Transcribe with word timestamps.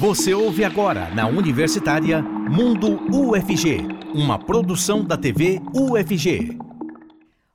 Você 0.00 0.32
ouve 0.32 0.64
agora 0.64 1.10
na 1.10 1.26
Universitária 1.26 2.22
Mundo 2.22 2.98
UFG, 3.14 3.86
uma 4.14 4.38
produção 4.38 5.04
da 5.04 5.14
TV 5.14 5.60
UFG. 5.74 6.56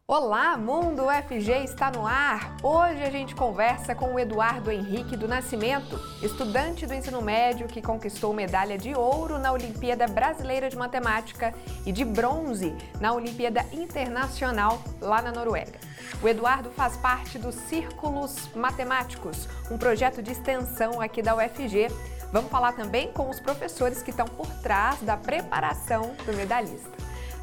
Olá, 0.08 0.56
Mundo 0.56 1.06
UFG 1.08 1.64
está 1.64 1.90
no 1.90 2.06
ar. 2.06 2.56
Hoje 2.62 3.02
a 3.02 3.10
gente 3.10 3.34
conversa 3.34 3.96
com 3.96 4.14
o 4.14 4.20
Eduardo 4.20 4.72
Henrique 4.72 5.18
do 5.18 5.28
Nascimento, 5.28 6.00
estudante 6.22 6.86
do 6.86 6.94
ensino 6.94 7.20
médio 7.20 7.66
que 7.66 7.82
conquistou 7.82 8.32
medalha 8.32 8.78
de 8.78 8.94
ouro 8.94 9.40
na 9.40 9.52
Olimpíada 9.52 10.06
Brasileira 10.06 10.70
de 10.70 10.78
Matemática 10.78 11.52
e 11.84 11.92
de 11.92 12.06
bronze 12.06 12.76
na 13.02 13.12
Olimpíada 13.12 13.66
Internacional 13.74 14.84
lá 15.02 15.20
na 15.20 15.32
Noruega. 15.32 15.80
O 16.22 16.28
Eduardo 16.28 16.70
faz 16.70 16.96
parte 16.96 17.40
dos 17.40 17.56
Círculos 17.56 18.50
Matemáticos, 18.56 19.50
um 19.72 19.80
projeto 19.80 20.22
de 20.22 20.32
extensão 20.32 21.02
aqui 21.02 21.24
da 21.24 21.36
UFG 21.36 21.88
Vamos 22.32 22.52
falar 22.52 22.74
também 22.74 23.12
com 23.12 23.30
os 23.30 23.40
professores 23.40 24.02
que 24.02 24.10
estão 24.10 24.26
por 24.26 24.48
trás 24.62 25.02
da 25.02 25.16
preparação 25.16 26.16
do 26.26 26.34
medalhista. 26.34 26.92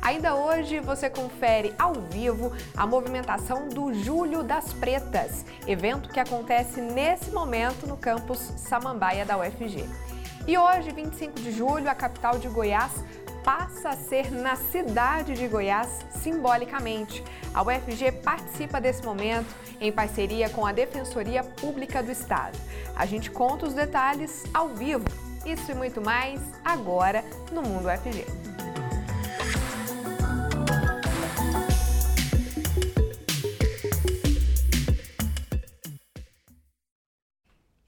Ainda 0.02 0.34
hoje 0.34 0.80
você 0.80 1.08
confere 1.08 1.72
ao 1.78 1.94
vivo 1.94 2.52
a 2.76 2.84
movimentação 2.84 3.68
do 3.68 3.94
Julho 3.94 4.42
das 4.42 4.72
Pretas, 4.72 5.44
evento 5.66 6.08
que 6.08 6.18
acontece 6.18 6.80
nesse 6.80 7.30
momento 7.30 7.86
no 7.86 7.96
campus 7.96 8.38
Samambaia 8.56 9.24
da 9.24 9.38
UFG. 9.38 9.88
E 10.44 10.58
hoje, 10.58 10.90
25 10.90 11.38
de 11.38 11.52
julho, 11.52 11.88
a 11.88 11.94
capital 11.94 12.36
de 12.36 12.48
Goiás 12.48 12.92
passa 13.44 13.90
a 13.90 13.96
ser 13.96 14.30
na 14.30 14.56
cidade 14.56 15.34
de 15.34 15.46
Goiás 15.48 16.00
simbolicamente. 16.10 17.22
A 17.52 17.62
UFG 17.62 18.12
participa 18.22 18.80
desse 18.80 19.04
momento 19.04 19.54
em 19.80 19.92
parceria 19.92 20.48
com 20.48 20.64
a 20.64 20.72
Defensoria 20.72 21.42
Pública 21.42 22.02
do 22.02 22.10
Estado. 22.10 22.58
A 22.94 23.04
gente 23.04 23.30
conta 23.30 23.66
os 23.66 23.74
detalhes 23.74 24.44
ao 24.54 24.68
vivo. 24.68 25.04
Isso 25.44 25.72
e 25.72 25.74
muito 25.74 26.00
mais 26.00 26.40
agora 26.64 27.24
no 27.50 27.62
Mundo 27.62 27.88
UFG. 27.88 28.24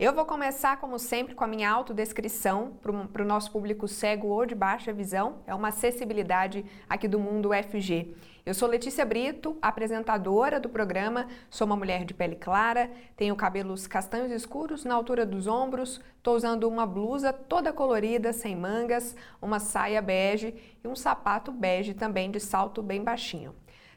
Eu 0.04 0.12
vou 0.12 0.26
começar, 0.26 0.76
como 0.76 0.98
sempre, 0.98 1.34
com 1.34 1.44
a 1.44 1.46
minha 1.46 1.70
autodescrição 1.70 2.74
para 2.82 3.22
o 3.22 3.24
nosso 3.24 3.50
público 3.50 3.88
cego 3.88 4.26
ou 4.26 4.44
de 4.44 4.54
baixa 4.54 4.92
visão. 4.92 5.36
É 5.46 5.54
uma 5.54 5.68
acessibilidade 5.68 6.62
aqui 6.86 7.08
do 7.08 7.18
Mundo 7.18 7.48
UFG. 7.48 8.14
Eu 8.44 8.52
sou 8.52 8.68
Letícia 8.68 9.02
Brito, 9.06 9.56
apresentadora 9.62 10.60
do 10.60 10.68
programa. 10.68 11.26
Sou 11.48 11.64
uma 11.66 11.74
mulher 11.74 12.04
de 12.04 12.12
pele 12.12 12.36
clara, 12.36 12.90
tenho 13.16 13.34
cabelos 13.34 13.86
castanhos 13.86 14.30
escuros 14.30 14.84
na 14.84 14.94
altura 14.94 15.24
dos 15.24 15.46
ombros, 15.46 16.02
estou 16.18 16.36
usando 16.36 16.68
uma 16.68 16.84
blusa 16.84 17.32
toda 17.32 17.72
colorida, 17.72 18.30
sem 18.34 18.54
mangas, 18.54 19.16
uma 19.40 19.58
saia 19.58 20.02
bege 20.02 20.54
e 20.84 20.86
um 20.86 20.94
sapato 20.94 21.50
bege 21.50 21.94
também 21.94 22.30
de 22.30 22.40
salto 22.40 22.82
bem 22.82 23.02
baixinho. 23.02 23.54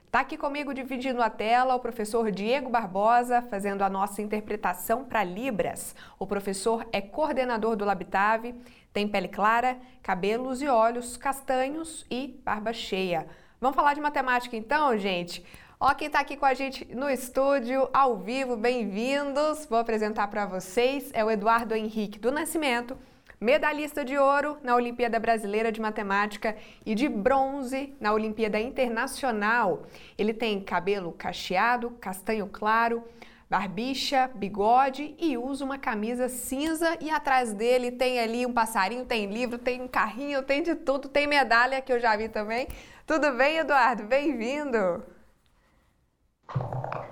Está 0.08 0.22
aqui 0.22 0.38
comigo 0.38 0.74
dividindo 0.74 1.22
a 1.22 1.30
tela 1.30 1.76
o 1.76 1.82
professor 1.82 2.32
Diego 2.32 2.70
Barbosa, 2.70 3.42
fazendo 3.42 3.82
a 3.82 3.90
nossa 3.90 4.22
interpretação 4.22 5.04
para 5.04 5.22
Libras. 5.22 5.94
O 6.18 6.26
professor 6.26 6.88
é 6.94 7.02
coordenador 7.02 7.76
do 7.76 7.84
Labitave, 7.84 8.56
tem 8.94 9.06
pele 9.06 9.28
clara, 9.28 9.78
cabelos 10.02 10.62
e 10.62 10.68
olhos 10.70 11.18
castanhos 11.18 12.06
e 12.10 12.40
barba 12.46 12.72
cheia. 12.72 13.28
Vamos 13.60 13.76
falar 13.76 13.96
de 13.96 14.00
matemática 14.00 14.56
então, 14.56 14.98
gente? 14.98 15.46
Ó, 15.78 15.94
quem 15.94 16.08
está 16.08 16.22
aqui 16.22 16.38
com 16.38 16.46
a 16.46 16.54
gente 16.54 16.86
no 16.96 17.10
estúdio, 17.10 17.90
ao 17.94 18.16
vivo, 18.16 18.56
bem-vindos. 18.56 19.66
Vou 19.66 19.78
apresentar 19.78 20.30
para 20.30 20.46
vocês, 20.46 21.12
é 21.14 21.24
o 21.24 21.30
Eduardo 21.30 21.76
Henrique 21.76 22.18
do 22.18 22.32
Nascimento, 22.32 22.98
medalhista 23.40 24.04
de 24.04 24.18
ouro 24.18 24.58
na 24.64 24.76
Olimpíada 24.76 25.20
Brasileira 25.20 25.72
de 25.72 25.80
Matemática 25.80 26.56
e 26.86 26.96
de 26.96 27.08
bronze 27.08 27.94
na 28.00 28.14
Olimpíada 28.14 28.60
Internacional. 28.60 29.84
Ele 30.18 30.34
tem 30.34 30.60
cabelo 30.62 31.12
cacheado, 31.12 31.92
castanho 32.02 32.48
claro, 32.48 33.04
barbicha, 33.50 34.30
bigode 34.36 35.16
e 35.18 35.38
usa 35.38 35.64
uma 35.64 35.78
camisa 35.78 36.28
cinza 36.28 36.98
e 37.00 37.10
atrás 37.10 37.54
dele 37.54 37.92
tem 37.92 38.20
ali 38.20 38.46
um 38.46 38.54
passarinho, 38.54 39.06
tem 39.06 39.32
livro, 39.32 39.58
tem 39.58 39.82
um 39.82 39.88
carrinho, 39.88 40.44
tem 40.44 40.62
de 40.62 40.76
tudo, 40.76 41.08
tem 41.08 41.28
medalha 41.28 41.82
que 41.82 41.94
eu 41.94 42.00
já 42.00 42.16
vi 42.18 42.28
também. 42.28 42.68
Tudo 43.06 43.32
bem, 43.34 43.58
Eduardo? 43.58 44.04
Bem-vindo. 44.04 45.04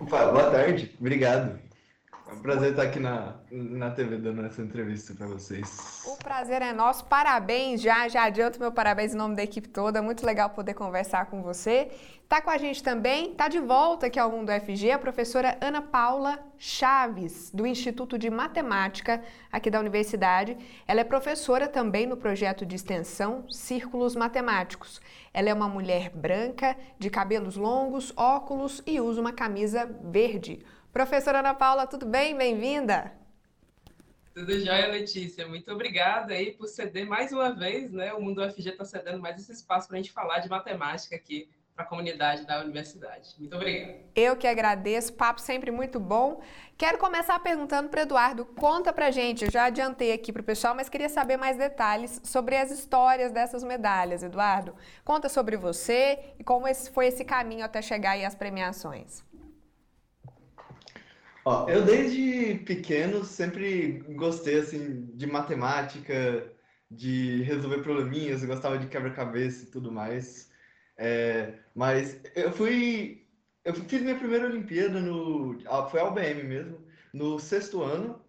Boa 0.09 0.51
tarde, 0.51 0.93
obrigado. 0.99 1.64
É 2.27 2.33
um 2.33 2.39
prazer 2.39 2.71
estar 2.71 2.83
aqui 2.83 2.99
na, 2.99 3.35
na 3.51 3.91
TV 3.91 4.17
dando 4.17 4.43
essa 4.43 4.59
entrevista 4.59 5.13
para 5.13 5.27
vocês. 5.27 6.03
O 6.07 6.17
prazer 6.17 6.59
é 6.61 6.73
nosso. 6.73 7.05
Parabéns 7.05 7.81
já, 7.81 8.07
já 8.07 8.23
adianto 8.23 8.59
meu 8.59 8.71
parabéns 8.71 9.13
em 9.13 9.17
nome 9.17 9.35
da 9.35 9.43
equipe 9.43 9.67
toda. 9.69 10.01
Muito 10.01 10.25
legal 10.25 10.49
poder 10.49 10.73
conversar 10.73 11.27
com 11.27 11.43
você. 11.43 11.91
Tá 12.27 12.41
com 12.41 12.49
a 12.49 12.57
gente 12.57 12.81
também, 12.81 13.35
tá 13.35 13.47
de 13.47 13.59
volta 13.59 14.07
aqui 14.07 14.19
ao 14.19 14.31
Mundo 14.31 14.51
FG, 14.51 14.89
a 14.89 14.97
professora 14.97 15.59
Ana 15.61 15.79
Paula 15.79 16.39
Chaves, 16.57 17.51
do 17.53 17.67
Instituto 17.67 18.17
de 18.17 18.31
Matemática 18.31 19.21
aqui 19.51 19.69
da 19.69 19.79
Universidade. 19.79 20.57
Ela 20.87 21.01
é 21.01 21.03
professora 21.03 21.67
também 21.67 22.07
no 22.07 22.17
projeto 22.17 22.65
de 22.65 22.75
extensão 22.75 23.45
Círculos 23.47 24.15
Matemáticos. 24.15 24.99
Ela 25.31 25.49
é 25.49 25.53
uma 25.53 25.69
mulher 25.69 26.09
branca, 26.09 26.75
de 26.97 27.11
cabelos 27.11 27.55
longos, 27.55 28.11
óculos 28.17 28.81
e 28.87 28.99
usa 28.99 29.21
uma 29.21 29.31
camisa 29.31 29.87
verde. 30.03 30.65
Professora 30.95 31.39
Ana 31.39 31.53
Paula, 31.53 31.85
tudo 31.85 32.05
bem? 32.05 32.37
Bem-vinda. 32.37 33.11
Tudo 34.33 34.57
jóia, 34.61 34.87
Letícia. 34.87 35.45
Muito 35.45 35.69
obrigada 35.69 36.33
aí 36.33 36.53
por 36.53 36.67
ceder 36.67 37.05
mais 37.05 37.33
uma 37.33 37.53
vez, 37.53 37.91
né? 37.91 38.13
O 38.13 38.21
Mundo 38.21 38.41
UFG 38.41 38.69
está 38.69 38.85
cedendo 38.85 39.19
mais 39.19 39.37
esse 39.37 39.51
espaço 39.51 39.89
para 39.89 39.97
a 39.97 40.01
gente 40.01 40.13
falar 40.13 40.39
de 40.39 40.47
matemática 40.47 41.13
aqui 41.13 41.49
para 41.75 41.83
a 41.83 41.85
comunidade 41.85 42.45
da 42.45 42.61
universidade. 42.61 43.35
Muito 43.37 43.53
obrigada. 43.57 43.99
Eu 44.15 44.37
que 44.37 44.47
agradeço, 44.47 45.11
papo 45.11 45.41
sempre 45.41 45.69
muito 45.69 45.99
bom. 45.99 46.41
Quero 46.77 46.97
começar 46.97 47.37
perguntando 47.39 47.89
para 47.89 48.03
Eduardo, 48.03 48.45
conta 48.45 48.93
para 48.93 49.11
gente, 49.11 49.43
eu 49.43 49.51
já 49.51 49.65
adiantei 49.65 50.13
aqui 50.13 50.31
para 50.31 50.41
o 50.41 50.45
pessoal, 50.45 50.73
mas 50.73 50.87
queria 50.87 51.09
saber 51.09 51.35
mais 51.35 51.57
detalhes 51.57 52.21
sobre 52.23 52.55
as 52.55 52.71
histórias 52.71 53.33
dessas 53.33 53.65
medalhas, 53.65 54.23
Eduardo. 54.23 54.73
Conta 55.03 55.27
sobre 55.27 55.57
você 55.57 56.19
e 56.39 56.43
como 56.45 56.65
esse, 56.65 56.89
foi 56.89 57.07
esse 57.07 57.25
caminho 57.25 57.65
até 57.65 57.81
chegar 57.81 58.11
aí 58.11 58.23
às 58.23 58.33
premiações. 58.33 59.25
Ó, 61.45 61.69
eu 61.69 61.83
desde 61.85 62.55
pequeno 62.65 63.23
sempre 63.23 64.03
gostei 64.15 64.59
assim 64.59 65.05
de 65.13 65.27
matemática, 65.27 66.51
de 66.89 67.43
resolver 67.43 67.83
probleminhas, 67.83 68.43
gostava 68.43 68.79
de 68.79 68.87
quebra-cabeça 68.87 69.65
e 69.65 69.71
tudo 69.71 69.91
mais. 69.91 70.49
É, 70.97 71.53
mas 71.75 72.19
eu 72.35 72.51
fui 72.51 73.25
eu 73.63 73.73
fiz 73.73 74.01
minha 74.01 74.17
primeira 74.17 74.47
Olimpíada 74.47 74.99
no 74.99 75.59
foi 75.89 75.99
a 75.99 76.07
UBM 76.07 76.43
mesmo, 76.43 76.79
no 77.13 77.39
sexto 77.39 77.81
ano. 77.83 78.21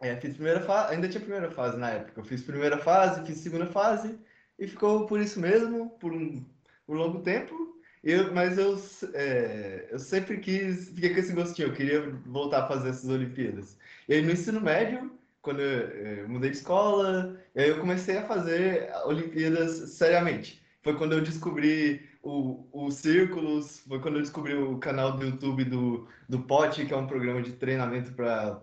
É, 0.00 0.16
fiz 0.16 0.34
primeira 0.34 0.60
fase, 0.60 0.94
ainda 0.94 1.08
tinha 1.08 1.20
primeira 1.20 1.50
fase 1.50 1.78
na 1.78 1.90
época. 1.90 2.20
Eu 2.20 2.24
fiz 2.24 2.42
primeira 2.42 2.78
fase, 2.78 3.24
fiz 3.26 3.38
segunda 3.38 3.66
fase 3.66 4.18
e 4.58 4.66
ficou 4.66 5.06
por 5.06 5.20
isso 5.20 5.40
mesmo, 5.40 5.90
por 5.98 6.12
um, 6.12 6.44
um 6.88 6.94
longo 6.94 7.20
tempo. 7.22 7.73
Eu, 8.04 8.34
mas 8.34 8.58
eu, 8.58 8.78
é, 9.14 9.88
eu 9.90 9.98
sempre 9.98 10.38
quis, 10.38 10.90
fiquei 10.90 11.14
com 11.14 11.20
esse 11.20 11.32
gostinho, 11.32 11.68
eu 11.68 11.74
queria 11.74 12.10
voltar 12.26 12.64
a 12.64 12.68
fazer 12.68 12.90
essas 12.90 13.08
Olimpíadas. 13.08 13.78
E 14.06 14.14
aí 14.14 14.22
no 14.22 14.30
ensino 14.30 14.60
médio, 14.60 15.10
quando 15.40 15.60
eu, 15.60 15.88
eu 16.22 16.28
mudei 16.28 16.50
de 16.50 16.58
escola, 16.58 17.40
aí 17.56 17.68
eu 17.70 17.80
comecei 17.80 18.18
a 18.18 18.26
fazer 18.26 18.90
Olimpíadas 19.06 19.94
seriamente. 19.94 20.62
Foi 20.82 20.96
quando 20.98 21.12
eu 21.14 21.22
descobri 21.22 22.06
o, 22.22 22.66
o 22.72 22.90
Círculos, 22.90 23.80
foi 23.88 23.98
quando 24.00 24.16
eu 24.16 24.22
descobri 24.22 24.54
o 24.54 24.78
canal 24.78 25.12
do 25.16 25.24
YouTube 25.24 25.64
do, 25.64 26.06
do 26.28 26.40
POT, 26.42 26.84
que 26.84 26.92
é 26.92 26.96
um 26.96 27.06
programa 27.06 27.40
de 27.42 27.52
treinamento 27.52 28.12
para 28.12 28.60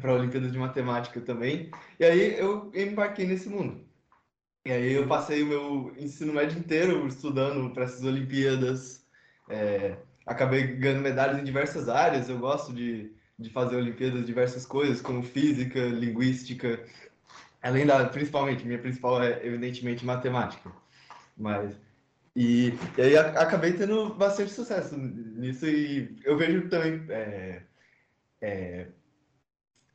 para 0.00 0.12
Olimpíadas 0.12 0.52
de 0.52 0.58
Matemática 0.58 1.20
também. 1.20 1.70
E 1.98 2.04
aí 2.04 2.38
eu 2.38 2.70
embarquei 2.74 3.26
nesse 3.26 3.48
mundo. 3.48 3.80
E 4.66 4.72
aí 4.72 4.94
eu 4.94 5.06
passei 5.06 5.44
o 5.44 5.46
meu 5.46 5.94
ensino 5.96 6.32
médio 6.32 6.58
inteiro 6.58 7.06
estudando 7.06 7.70
para 7.72 7.84
essas 7.84 8.02
Olimpíadas. 8.02 9.06
É, 9.48 9.96
acabei 10.26 10.66
ganhando 10.66 11.02
medalhas 11.02 11.38
em 11.38 11.44
diversas 11.44 11.88
áreas. 11.88 12.28
Eu 12.28 12.40
gosto 12.40 12.72
de, 12.72 13.12
de 13.38 13.48
fazer 13.50 13.76
Olimpíadas 13.76 14.22
de 14.22 14.26
diversas 14.26 14.66
coisas, 14.66 15.00
como 15.00 15.22
física, 15.22 15.78
linguística. 15.78 16.84
Além 17.62 17.86
da, 17.86 18.06
principalmente, 18.06 18.66
minha 18.66 18.80
principal 18.80 19.22
é 19.22 19.46
evidentemente 19.46 20.04
matemática. 20.04 20.68
Mas 21.36 21.72
e, 22.34 22.74
e 22.98 23.02
aí 23.02 23.16
acabei 23.16 23.72
tendo 23.74 24.14
bastante 24.14 24.50
sucesso 24.50 24.96
nisso 24.96 25.64
e 25.64 26.18
eu 26.24 26.36
vejo 26.36 26.68
também 26.68 27.06
é, 27.08 27.62
é, 28.40 28.86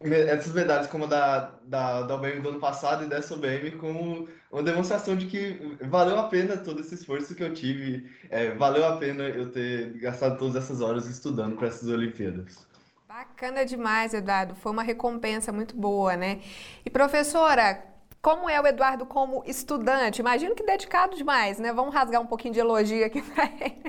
essas 0.03 0.53
medalhas 0.53 0.87
como 0.87 1.05
a 1.05 1.07
da, 1.07 2.01
da, 2.03 2.15
OBM 2.15 2.41
do 2.41 2.49
ano 2.49 2.59
passado 2.59 3.03
e 3.03 3.07
dessa 3.07 3.33
OBM 3.33 3.71
como 3.79 4.27
uma 4.51 4.63
demonstração 4.63 5.15
de 5.15 5.27
que 5.27 5.77
valeu 5.81 6.17
a 6.19 6.27
pena 6.27 6.57
todo 6.57 6.81
esse 6.81 6.95
esforço 6.95 7.35
que 7.35 7.43
eu 7.43 7.53
tive, 7.53 8.09
é, 8.29 8.51
valeu 8.51 8.85
a 8.85 8.97
pena 8.97 9.23
eu 9.23 9.51
ter 9.51 9.93
gastado 9.99 10.37
todas 10.37 10.55
essas 10.55 10.81
horas 10.81 11.07
estudando 11.07 11.55
para 11.55 11.67
essas 11.67 11.87
Olimpíadas. 11.87 12.65
Bacana 13.07 13.65
demais, 13.65 14.13
Eduardo. 14.13 14.55
Foi 14.55 14.71
uma 14.71 14.83
recompensa 14.83 15.51
muito 15.51 15.75
boa, 15.75 16.15
né? 16.15 16.39
E 16.85 16.89
professora, 16.89 17.83
como 18.21 18.49
é 18.49 18.59
o 18.61 18.65
Eduardo 18.65 19.05
como 19.05 19.43
estudante? 19.45 20.19
Imagino 20.19 20.55
que 20.55 20.63
dedicado 20.63 21.15
demais, 21.15 21.59
né? 21.59 21.73
Vamos 21.73 21.93
rasgar 21.93 22.21
um 22.21 22.25
pouquinho 22.25 22.53
de 22.53 22.59
elogio 22.59 23.05
aqui 23.05 23.21
para 23.21 23.45
ele. 23.45 23.81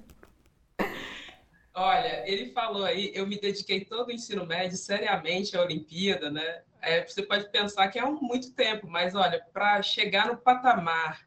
Olha, 1.80 2.28
ele 2.28 2.50
falou 2.50 2.84
aí, 2.84 3.12
eu 3.14 3.24
me 3.24 3.40
dediquei 3.40 3.84
todo 3.84 4.08
o 4.08 4.12
ensino 4.12 4.44
médio 4.44 4.76
seriamente 4.76 5.56
à 5.56 5.62
Olimpíada, 5.62 6.28
né? 6.28 6.62
É, 6.82 7.06
você 7.06 7.22
pode 7.22 7.48
pensar 7.52 7.86
que 7.86 8.00
é 8.00 8.04
um, 8.04 8.20
muito 8.20 8.52
tempo, 8.52 8.88
mas 8.88 9.14
olha, 9.14 9.40
para 9.52 9.80
chegar 9.80 10.26
no 10.26 10.36
patamar 10.36 11.24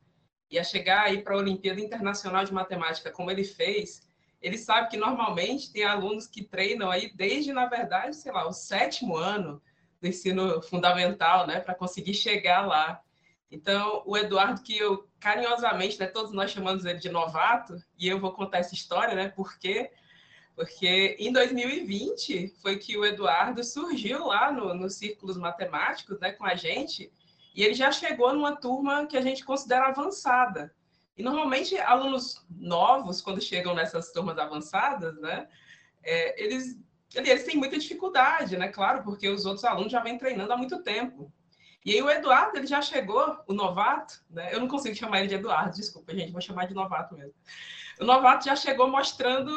e 0.50 0.59
a 0.59 0.63
chegar 0.63 1.03
aí 1.03 1.21
para 1.21 1.36
a 1.36 1.38
Olimpíada 1.38 1.80
Internacional 1.80 2.44
de 2.44 2.53
Matemática, 2.53 3.09
como 3.09 3.31
ele 3.31 3.45
fez, 3.45 4.06
ele 4.42 4.57
sabe 4.57 4.89
que 4.89 4.98
normalmente 4.98 5.71
tem 5.71 5.86
alunos 5.86 6.27
que 6.27 6.44
treinam 6.44 6.92
aí 6.92 7.13
desde, 7.15 7.54
na 7.54 7.68
verdade, 7.68 8.18
sei 8.18 8.33
lá, 8.33 8.45
o 8.45 8.51
sétimo 8.51 9.15
ano 9.15 9.62
do 10.01 10.07
ensino 10.09 10.62
fundamental, 10.63 11.47
né, 11.47 11.62
para 11.62 11.75
conseguir 11.75 12.13
chegar 12.13 12.68
lá. 12.68 13.01
Então, 13.50 14.04
o 14.06 14.18
Eduardo, 14.18 14.62
que 14.62 14.77
eu 14.77 15.07
carinhosamente, 15.18 15.97
né, 15.97 16.07
todos 16.07 16.33
nós 16.33 16.51
chamamos 16.51 16.83
ele 16.83 17.00
de 17.00 17.09
novato, 17.09 17.81
e 17.97 18.09
eu 18.09 18.19
vou 18.19 18.33
contar 18.33 18.57
essa 18.57 18.74
história, 18.74 19.15
né, 19.15 19.30
por 19.30 19.57
quê? 19.57 19.92
Porque 20.61 21.15
em 21.17 21.33
2020 21.33 22.53
foi 22.61 22.77
que 22.77 22.95
o 22.95 23.03
Eduardo 23.03 23.63
surgiu 23.63 24.27
lá 24.27 24.51
no, 24.51 24.75
nos 24.75 24.93
círculos 24.93 25.35
matemáticos, 25.35 26.19
né, 26.19 26.33
com 26.33 26.45
a 26.45 26.53
gente, 26.53 27.11
e 27.55 27.63
ele 27.63 27.73
já 27.73 27.91
chegou 27.91 28.31
numa 28.31 28.55
turma 28.55 29.07
que 29.07 29.17
a 29.17 29.21
gente 29.21 29.43
considera 29.43 29.87
avançada. 29.87 30.71
E 31.17 31.23
normalmente 31.23 31.75
alunos 31.79 32.45
novos, 32.47 33.21
quando 33.21 33.41
chegam 33.41 33.73
nessas 33.73 34.11
turmas 34.11 34.37
avançadas, 34.37 35.19
né, 35.19 35.47
é, 36.03 36.39
eles 36.43 36.79
eles 37.15 37.43
têm 37.43 37.57
muita 37.57 37.79
dificuldade, 37.79 38.55
né? 38.55 38.67
Claro, 38.67 39.03
porque 39.03 39.27
os 39.27 39.45
outros 39.47 39.65
alunos 39.65 39.91
já 39.91 39.99
vêm 39.99 40.17
treinando 40.17 40.53
há 40.53 40.55
muito 40.55 40.83
tempo. 40.83 41.33
E 41.83 41.91
aí 41.91 42.01
o 42.03 42.09
Eduardo, 42.09 42.55
ele 42.55 42.67
já 42.67 42.83
chegou, 42.83 43.35
o 43.47 43.53
novato, 43.53 44.23
né? 44.29 44.53
Eu 44.53 44.59
não 44.59 44.67
consigo 44.67 44.95
chamar 44.95 45.19
ele 45.19 45.27
de 45.27 45.35
Eduardo, 45.35 45.75
desculpa, 45.75 46.13
gente, 46.13 46.31
vou 46.31 46.39
chamar 46.39 46.67
de 46.67 46.75
novato 46.75 47.15
mesmo. 47.15 47.33
O 47.99 48.05
novato 48.05 48.45
já 48.45 48.55
chegou 48.55 48.87
mostrando 48.87 49.51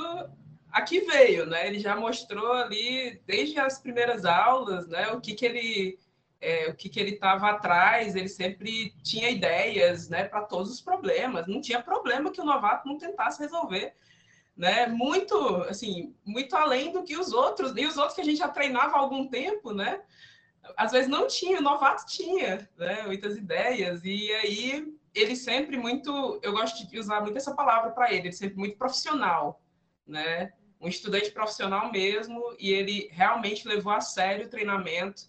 a 0.74 0.82
que 0.82 1.00
veio, 1.00 1.46
né? 1.46 1.66
Ele 1.66 1.78
já 1.78 1.96
mostrou 1.96 2.52
ali, 2.52 3.20
desde 3.26 3.58
as 3.58 3.78
primeiras 3.78 4.24
aulas, 4.24 4.88
né? 4.88 5.08
O 5.08 5.20
que 5.20 5.34
que 5.34 5.46
ele... 5.46 5.98
É, 6.40 6.68
o 6.68 6.74
que, 6.74 6.90
que 6.90 7.00
ele 7.00 7.12
estava 7.12 7.48
atrás, 7.48 8.14
ele 8.14 8.28
sempre 8.28 8.94
tinha 9.02 9.30
ideias 9.30 10.10
né, 10.10 10.24
para 10.24 10.42
todos 10.42 10.70
os 10.70 10.78
problemas. 10.78 11.46
Não 11.46 11.58
tinha 11.58 11.82
problema 11.82 12.30
que 12.30 12.40
o 12.40 12.44
novato 12.44 12.86
não 12.86 12.98
tentasse 12.98 13.40
resolver 13.40 13.94
né? 14.56 14.86
Muito, 14.86 15.36
assim, 15.68 16.14
muito 16.24 16.54
além 16.54 16.92
do 16.92 17.02
que 17.02 17.16
os 17.16 17.32
outros, 17.32 17.76
e 17.76 17.86
os 17.86 17.96
outros 17.96 18.14
que 18.14 18.20
a 18.20 18.24
gente 18.24 18.38
já 18.38 18.48
treinava 18.48 18.96
há 18.96 18.98
algum 18.98 19.28
tempo, 19.28 19.72
né? 19.72 20.00
Às 20.76 20.92
vezes 20.92 21.08
não 21.08 21.26
tinha, 21.26 21.58
o 21.58 21.62
novato 21.62 22.06
tinha, 22.06 22.68
né? 22.76 23.02
Muitas 23.02 23.36
ideias, 23.36 24.02
e 24.04 24.32
aí 24.32 24.94
ele 25.14 25.36
sempre 25.36 25.76
muito, 25.76 26.40
eu 26.42 26.52
gosto 26.52 26.86
de 26.88 26.98
usar 26.98 27.20
muito 27.20 27.36
essa 27.36 27.54
palavra 27.54 27.90
para 27.90 28.12
ele, 28.12 28.28
ele 28.28 28.32
sempre 28.32 28.56
muito 28.56 28.76
profissional, 28.76 29.62
né? 30.06 30.52
Um 30.84 30.88
estudante 30.88 31.30
profissional 31.30 31.90
mesmo, 31.90 32.54
e 32.58 32.70
ele 32.70 33.08
realmente 33.10 33.66
levou 33.66 33.92
a 33.92 34.00
sério 34.00 34.46
o 34.46 34.50
treinamento, 34.50 35.22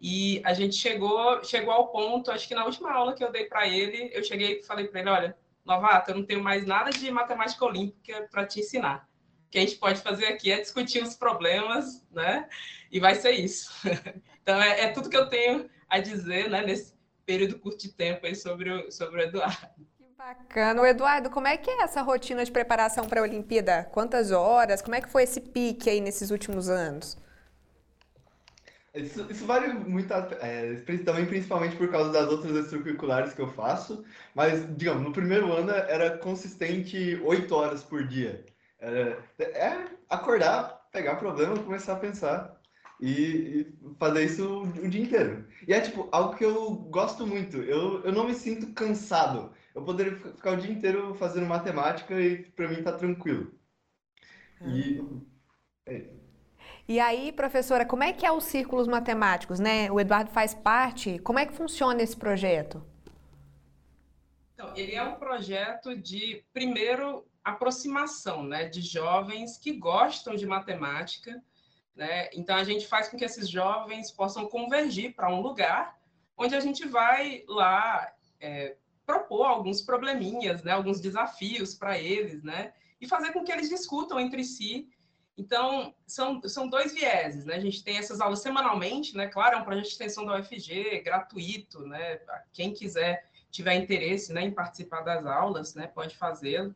e 0.00 0.42
a 0.44 0.52
gente 0.52 0.74
chegou, 0.74 1.42
chegou 1.44 1.72
ao 1.72 1.88
ponto, 1.88 2.30
acho 2.30 2.46
que 2.46 2.54
na 2.54 2.64
última 2.64 2.92
aula 2.92 3.14
que 3.14 3.24
eu 3.24 3.30
dei 3.30 3.44
para 3.46 3.66
ele, 3.68 4.10
eu 4.12 4.22
cheguei 4.22 4.58
e 4.58 4.62
falei 4.62 4.88
para 4.88 5.00
ele, 5.00 5.08
olha, 5.08 5.38
novato, 5.64 6.10
eu 6.10 6.16
não 6.16 6.24
tenho 6.24 6.42
mais 6.42 6.66
nada 6.66 6.90
de 6.90 7.10
matemática 7.10 7.64
olímpica 7.64 8.28
para 8.30 8.44
te 8.44 8.60
ensinar. 8.60 9.08
O 9.46 9.50
que 9.50 9.58
a 9.58 9.60
gente 9.60 9.76
pode 9.76 10.00
fazer 10.00 10.26
aqui 10.26 10.50
é 10.50 10.60
discutir 10.60 11.02
os 11.02 11.14
problemas, 11.14 12.04
né? 12.10 12.48
E 12.90 13.00
vai 13.00 13.14
ser 13.14 13.32
isso. 13.32 13.72
Então, 14.46 14.62
é, 14.62 14.82
é 14.82 14.92
tudo 14.92 15.10
que 15.10 15.16
eu 15.16 15.28
tenho 15.28 15.68
a 15.88 15.98
dizer, 15.98 16.48
né, 16.48 16.62
nesse 16.62 16.94
período 17.24 17.58
curto 17.58 17.82
de 17.82 17.92
tempo 17.92 18.24
aí 18.24 18.34
sobre 18.36 18.70
o, 18.70 18.92
sobre 18.92 19.20
o 19.20 19.24
Eduardo. 19.24 19.84
Bacana. 20.18 20.80
O 20.80 20.86
Eduardo, 20.86 21.28
como 21.28 21.46
é 21.46 21.56
que 21.58 21.70
é 21.70 21.82
essa 21.82 22.00
rotina 22.00 22.42
de 22.42 22.50
preparação 22.50 23.06
para 23.06 23.20
a 23.20 23.22
Olimpíada? 23.22 23.84
Quantas 23.92 24.30
horas? 24.30 24.80
Como 24.80 24.94
é 24.94 25.00
que 25.00 25.10
foi 25.10 25.24
esse 25.24 25.40
pique 25.40 25.90
aí 25.90 26.00
nesses 26.00 26.30
últimos 26.30 26.70
anos? 26.70 27.18
Isso, 28.94 29.26
isso 29.30 29.44
vale 29.44 29.74
muito, 29.74 30.10
é, 30.14 30.74
também 31.04 31.26
principalmente 31.26 31.76
por 31.76 31.90
causa 31.90 32.10
das 32.10 32.28
outras 32.30 32.56
extracurriculares 32.56 33.34
que 33.34 33.42
eu 33.42 33.48
faço, 33.48 34.02
mas, 34.34 34.66
digamos, 34.74 35.02
no 35.02 35.12
primeiro 35.12 35.52
ano 35.52 35.70
era 35.70 36.16
consistente 36.16 37.20
oito 37.22 37.54
horas 37.54 37.82
por 37.82 38.06
dia. 38.08 38.42
Era, 38.80 39.22
é 39.38 39.84
acordar, 40.08 40.88
pegar 40.90 41.16
problema, 41.16 41.58
começar 41.58 41.92
a 41.92 41.96
pensar 41.96 42.56
e, 43.00 43.66
fazer 43.98 44.24
isso 44.24 44.62
o, 44.62 44.88
dia 44.88 45.02
inteiro. 45.02 45.46
E 45.68 45.74
é, 45.74 45.80
tipo, 45.80 46.08
algo 46.10 46.34
que 46.34 46.44
eu 46.44 46.74
gosto 46.74 47.26
muito. 47.26 47.58
Eu, 47.58 48.02
eu 48.02 48.12
não 48.12 48.26
me 48.26 48.34
sinto 48.34 48.72
cansado. 48.72 49.52
Eu 49.76 49.84
poderia 49.84 50.16
ficar 50.16 50.52
o 50.52 50.56
dia 50.56 50.72
inteiro 50.72 51.14
fazendo 51.16 51.44
matemática 51.44 52.18
e 52.18 52.44
para 52.44 52.66
mim 52.66 52.82
tá 52.82 52.92
tranquilo. 52.92 53.52
E... 54.62 55.02
É. 55.84 56.06
E 56.88 56.98
aí, 56.98 57.30
professora, 57.30 57.84
como 57.84 58.02
é 58.02 58.10
que 58.10 58.24
é 58.24 58.32
os 58.32 58.44
círculos 58.44 58.88
matemáticos, 58.88 59.60
né? 59.60 59.90
O 59.92 60.00
Eduardo 60.00 60.30
faz 60.30 60.54
parte. 60.54 61.18
Como 61.18 61.38
é 61.38 61.44
que 61.44 61.52
funciona 61.52 62.02
esse 62.02 62.16
projeto? 62.16 62.82
Então, 64.54 64.74
ele 64.74 64.94
é 64.94 65.02
um 65.02 65.16
projeto 65.16 65.94
de, 65.94 66.42
primeiro, 66.54 67.26
aproximação, 67.44 68.42
né, 68.42 68.64
de 68.68 68.80
jovens 68.80 69.58
que 69.58 69.72
gostam 69.72 70.34
de 70.36 70.46
matemática, 70.46 71.38
né? 71.94 72.30
Então 72.32 72.56
a 72.56 72.64
gente 72.64 72.86
faz 72.86 73.10
com 73.10 73.18
que 73.18 73.24
esses 73.26 73.46
jovens 73.46 74.10
possam 74.10 74.48
convergir 74.48 75.14
para 75.14 75.28
um 75.28 75.40
lugar 75.42 75.98
onde 76.34 76.54
a 76.54 76.60
gente 76.60 76.88
vai 76.88 77.44
lá 77.46 78.10
é, 78.40 78.76
propor 79.06 79.46
alguns 79.46 79.80
probleminhas, 79.80 80.62
né, 80.62 80.72
alguns 80.72 81.00
desafios 81.00 81.74
para 81.74 81.98
eles, 81.98 82.42
né, 82.42 82.72
e 83.00 83.06
fazer 83.06 83.32
com 83.32 83.44
que 83.44 83.52
eles 83.52 83.68
discutam 83.68 84.18
entre 84.18 84.44
si 84.44 84.88
então, 85.36 85.94
são, 86.06 86.40
são 86.48 86.66
dois 86.66 86.94
vieses, 86.94 87.44
né? 87.44 87.56
A 87.56 87.60
gente 87.60 87.84
tem 87.84 87.98
essas 87.98 88.20
aulas 88.20 88.40
semanalmente, 88.40 89.14
né? 89.14 89.26
Claro, 89.26 89.56
é 89.56 89.58
um 89.58 89.64
projeto 89.64 89.84
de 89.84 89.90
extensão 89.90 90.24
da 90.24 90.38
UFG, 90.38 91.02
gratuito, 91.04 91.80
né? 91.86 92.18
Quem 92.52 92.72
quiser, 92.72 93.28
tiver 93.50 93.74
interesse 93.74 94.32
né, 94.32 94.42
em 94.42 94.50
participar 94.50 95.02
das 95.02 95.26
aulas, 95.26 95.74
né? 95.74 95.88
Pode 95.88 96.16
fazê-lo. 96.16 96.74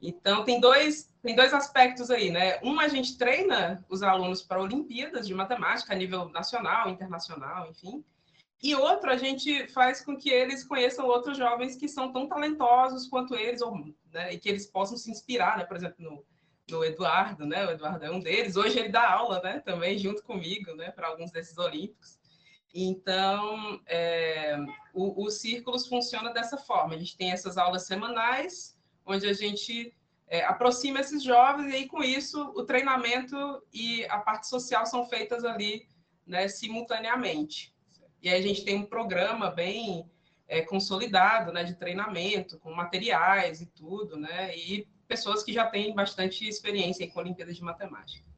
Então, 0.00 0.44
tem 0.44 0.58
dois, 0.58 1.12
tem 1.22 1.36
dois 1.36 1.52
aspectos 1.52 2.10
aí, 2.10 2.30
né? 2.30 2.58
Um, 2.62 2.80
a 2.80 2.88
gente 2.88 3.18
treina 3.18 3.84
os 3.90 4.02
alunos 4.02 4.42
para 4.42 4.62
Olimpíadas 4.62 5.26
de 5.26 5.34
matemática 5.34 5.92
a 5.92 5.96
nível 5.96 6.30
nacional, 6.30 6.88
internacional, 6.88 7.68
enfim. 7.68 8.02
E 8.62 8.74
outro, 8.74 9.10
a 9.10 9.16
gente 9.16 9.68
faz 9.68 10.04
com 10.04 10.16
que 10.16 10.30
eles 10.30 10.64
conheçam 10.64 11.06
outros 11.06 11.38
jovens 11.38 11.76
que 11.76 11.88
são 11.88 12.12
tão 12.12 12.26
talentosos 12.26 13.06
quanto 13.06 13.36
eles, 13.36 13.60
ou, 13.62 13.76
né, 14.12 14.34
e 14.34 14.38
que 14.38 14.48
eles 14.48 14.66
possam 14.66 14.96
se 14.96 15.10
inspirar, 15.10 15.56
né? 15.56 15.64
Por 15.64 15.76
exemplo, 15.76 15.96
no, 15.98 16.24
do 16.66 16.84
Eduardo, 16.84 17.46
né? 17.46 17.66
O 17.66 17.70
Eduardo 17.70 18.04
é 18.04 18.10
um 18.10 18.20
deles. 18.20 18.56
Hoje 18.56 18.78
ele 18.78 18.88
dá 18.88 19.10
aula, 19.10 19.40
né? 19.42 19.60
Também 19.60 19.98
junto 19.98 20.22
comigo, 20.22 20.74
né? 20.74 20.90
Para 20.90 21.08
alguns 21.08 21.30
desses 21.30 21.56
olímpicos. 21.56 22.18
Então, 22.74 23.80
é, 23.86 24.56
o, 24.92 25.24
o 25.24 25.30
Círculos 25.30 25.86
funciona 25.86 26.32
dessa 26.32 26.58
forma. 26.58 26.94
A 26.94 26.98
gente 26.98 27.16
tem 27.16 27.32
essas 27.32 27.56
aulas 27.56 27.86
semanais, 27.86 28.76
onde 29.06 29.26
a 29.26 29.32
gente 29.32 29.96
é, 30.26 30.44
aproxima 30.44 31.00
esses 31.00 31.22
jovens, 31.22 31.72
e 31.72 31.76
aí, 31.76 31.86
com 31.86 32.02
isso, 32.02 32.52
o 32.54 32.64
treinamento 32.64 33.36
e 33.72 34.04
a 34.06 34.18
parte 34.18 34.46
social 34.46 34.84
são 34.84 35.06
feitas 35.06 35.44
ali 35.44 35.88
né, 36.26 36.46
simultaneamente. 36.48 37.74
E 38.22 38.28
aí 38.28 38.38
a 38.38 38.42
gente 38.42 38.64
tem 38.64 38.76
um 38.76 38.84
programa 38.84 39.50
bem 39.50 40.04
é, 40.46 40.62
consolidado 40.62 41.52
né, 41.52 41.62
de 41.62 41.74
treinamento, 41.74 42.58
com 42.58 42.72
materiais 42.72 43.60
e 43.60 43.66
tudo, 43.66 44.16
né? 44.16 44.56
E 44.56 44.86
pessoas 45.06 45.42
que 45.42 45.52
já 45.52 45.66
têm 45.66 45.94
bastante 45.94 46.46
experiência 46.48 47.08
com 47.08 47.20
Olimpíadas 47.20 47.56
de 47.56 47.62
Matemática. 47.62 48.28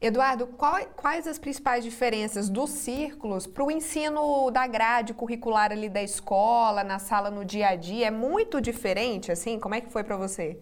Eduardo, 0.00 0.48
qual, 0.48 0.84
quais 0.96 1.28
as 1.28 1.38
principais 1.38 1.84
diferenças 1.84 2.48
dos 2.48 2.70
círculos 2.70 3.46
para 3.46 3.62
o 3.62 3.70
ensino 3.70 4.50
da 4.50 4.66
grade 4.66 5.14
curricular 5.14 5.70
ali 5.70 5.88
da 5.88 6.02
escola, 6.02 6.82
na 6.82 6.98
sala, 6.98 7.30
no 7.30 7.44
dia 7.44 7.68
a 7.68 7.76
dia? 7.76 8.08
É 8.08 8.10
muito 8.10 8.60
diferente, 8.60 9.30
assim? 9.30 9.60
Como 9.60 9.76
é 9.76 9.80
que 9.80 9.92
foi 9.92 10.02
para 10.02 10.16
você? 10.16 10.58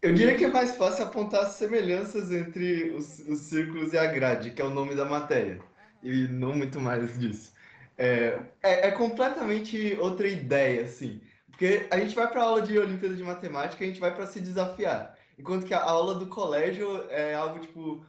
Eu 0.00 0.14
diria 0.14 0.36
que 0.36 0.44
é 0.44 0.48
mais 0.48 0.76
fácil 0.76 1.04
apontar 1.04 1.42
as 1.42 1.54
semelhanças 1.54 2.30
entre 2.30 2.90
os, 2.92 3.18
os, 3.18 3.40
círculos 3.40 3.92
e 3.92 3.98
a 3.98 4.06
grade, 4.06 4.52
que 4.52 4.62
é 4.62 4.64
o 4.64 4.70
nome 4.70 4.94
da 4.94 5.04
matéria, 5.04 5.60
e 6.02 6.28
não 6.28 6.54
muito 6.54 6.80
mais 6.80 7.18
disso. 7.18 7.52
É, 7.96 8.40
é, 8.62 8.88
é 8.88 8.90
completamente 8.92 9.96
outra 10.00 10.26
ideia, 10.26 10.82
assim. 10.84 11.20
Porque 11.50 11.86
a 11.90 11.98
gente 11.98 12.14
vai 12.14 12.28
para 12.28 12.40
a 12.40 12.44
aula 12.44 12.62
de 12.62 12.78
Olimpíada 12.78 13.14
de 13.14 13.22
Matemática, 13.22 13.84
a 13.84 13.86
gente 13.86 14.00
vai 14.00 14.14
para 14.14 14.26
se 14.26 14.40
desafiar. 14.40 15.16
Enquanto 15.38 15.66
que 15.66 15.74
a 15.74 15.82
aula 15.82 16.14
do 16.14 16.26
colégio 16.26 17.04
é 17.10 17.34
algo, 17.34 17.60
tipo, 17.60 18.04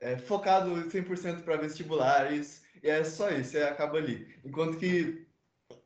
é, 0.00 0.16
focado 0.16 0.70
100% 0.70 1.42
para 1.42 1.56
vestibulares, 1.56 2.62
e 2.82 2.88
é 2.88 3.04
só 3.04 3.30
isso, 3.30 3.56
é, 3.56 3.68
acaba 3.68 3.98
ali. 3.98 4.34
Enquanto 4.44 4.78
que 4.78 5.26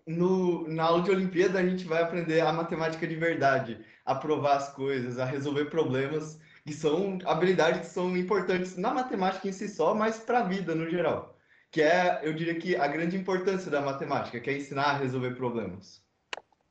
no, 0.06 0.66
na 0.68 0.84
aula 0.84 1.02
de 1.02 1.10
Olimpíada 1.10 1.58
a 1.58 1.66
gente 1.66 1.84
vai 1.84 2.02
aprender 2.02 2.40
a 2.40 2.52
matemática 2.52 3.06
de 3.06 3.14
verdade, 3.14 3.84
a 4.04 4.14
provar 4.14 4.56
as 4.56 4.72
coisas, 4.72 5.18
a 5.18 5.24
resolver 5.24 5.66
problemas 5.66 6.38
que 6.64 6.72
são 6.72 7.18
habilidades 7.24 7.80
que 7.80 7.86
são 7.86 8.16
importantes 8.16 8.76
na 8.76 8.92
matemática 8.92 9.48
em 9.48 9.52
si 9.52 9.68
só, 9.68 9.94
mas 9.94 10.18
para 10.18 10.40
a 10.40 10.44
vida 10.44 10.74
no 10.74 10.88
geral. 10.88 11.38
Que 11.70 11.82
é, 11.82 12.20
eu 12.22 12.32
diria 12.32 12.54
que 12.54 12.76
a 12.76 12.87
grande 12.87 13.16
importância 13.16 13.70
da 13.70 13.80
matemática, 13.80 14.40
que 14.40 14.48
é 14.48 14.56
ensinar 14.56 14.90
a 14.90 14.96
resolver 14.96 15.34
problemas. 15.34 16.02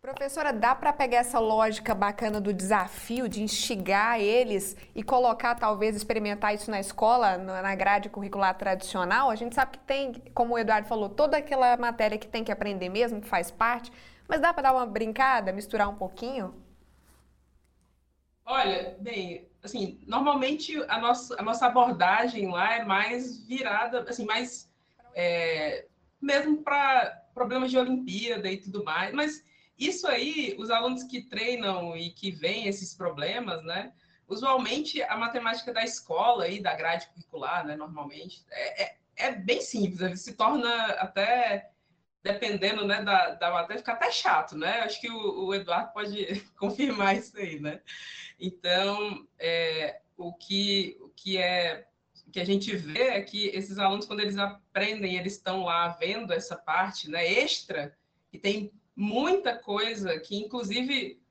Professora, 0.02 0.54
dá 0.54 0.74
para 0.74 0.94
pegar 0.94 1.18
essa 1.18 1.38
lógica 1.38 1.94
bacana 1.94 2.40
do 2.40 2.54
desafio, 2.54 3.28
de 3.28 3.44
instigar 3.44 4.20
eles 4.20 4.78
e 4.96 5.04
colocar, 5.04 5.56
talvez, 5.56 5.96
experimentar 5.96 6.56
isso 6.56 6.72
na 6.72 6.80
escola, 6.80 7.38
na 7.38 7.76
grade 7.76 8.10
curricular 8.10 8.58
tradicional? 8.58 9.30
A 9.30 9.36
gente 9.36 9.54
sabe 9.54 9.72
que 9.72 9.80
tem, 9.80 10.14
como 10.34 10.54
o 10.54 10.58
Eduardo 10.58 10.88
falou, 10.88 11.10
toda 11.10 11.38
aquela 11.38 11.76
matéria 11.76 12.18
que 12.18 12.28
tem 12.28 12.44
que 12.44 12.52
aprender 12.52 12.88
mesmo, 12.88 13.20
que 13.20 13.28
faz 13.28 13.52
parte, 13.52 13.92
mas 14.30 14.40
dá 14.40 14.54
para 14.54 14.64
dar 14.64 14.74
uma 14.74 14.86
brincada, 14.86 15.52
misturar 15.52 15.90
um 15.90 15.96
pouquinho? 15.96 16.56
Olha, 18.46 18.96
bem, 19.02 19.50
assim, 19.62 20.00
normalmente 20.08 20.82
a 20.88 21.00
nossa, 21.00 21.36
a 21.38 21.44
nossa 21.44 21.66
abordagem 21.66 22.50
lá 22.50 22.76
é 22.76 22.86
mais 22.86 23.46
virada, 23.46 24.06
assim, 24.08 24.26
mais 24.26 24.72
é, 25.18 25.88
mesmo 26.22 26.62
para 26.62 27.10
problemas 27.34 27.72
de 27.72 27.78
Olimpíada 27.78 28.52
e 28.52 28.58
tudo 28.58 28.84
mais, 28.84 29.12
mas 29.16 29.44
isso 29.78 30.08
aí, 30.08 30.56
os 30.60 30.70
alunos 30.70 31.04
que 31.04 31.24
treinam 31.24 31.98
e 31.98 32.12
que 32.12 32.30
veem 32.30 32.68
esses 32.68 32.94
problemas, 32.94 33.64
né? 33.64 33.94
Usualmente 34.28 35.02
a 35.02 35.18
matemática 35.18 35.74
da 35.74 35.84
escola 35.84 36.48
e 36.48 36.62
da 36.62 36.76
grade 36.76 37.08
curricular, 37.08 37.66
né? 37.66 37.76
Normalmente 37.76 38.46
é, 38.52 38.84
é, 38.84 38.98
é 39.16 39.32
bem 39.32 39.60
simples, 39.60 40.22
se 40.22 40.34
torna 40.34 40.70
até 40.94 41.72
dependendo 42.22 42.86
né, 42.86 43.02
da, 43.04 43.36
da 43.36 43.52
matéria, 43.52 43.80
fica 43.80 43.94
até 43.94 44.12
chato, 44.12 44.56
né? 44.56 44.82
Acho 44.82 45.02
que 45.02 45.10
o, 45.10 45.46
o 45.46 45.56
Eduardo 45.56 45.94
pode 45.94 46.44
confirmar 46.60 47.16
isso 47.16 47.36
aí, 47.38 47.60
né? 47.60 47.82
Então, 48.40 49.26
é, 49.40 50.00
o, 50.16 50.32
que, 50.34 50.98
o 51.02 51.10
que 51.10 51.38
é 51.38 51.88
que 52.32 52.40
a 52.40 52.46
gente 52.46 52.76
vê 52.76 53.04
é 53.10 53.22
que 53.22 53.48
esses 53.48 53.78
alunos, 53.78 54.06
quando 54.06 54.20
eles 54.20 54.38
aprendem, 54.38 55.16
eles 55.16 55.34
estão 55.34 55.64
lá 55.64 55.90
vendo 55.90 56.34
essa 56.34 56.56
parte 56.56 57.10
né, 57.10 57.26
extra, 57.26 57.96
que 58.30 58.38
tem 58.38 58.72
muita 58.96 59.56
coisa 59.56 60.20
que, 60.20 60.36
inclusive, 60.36 61.22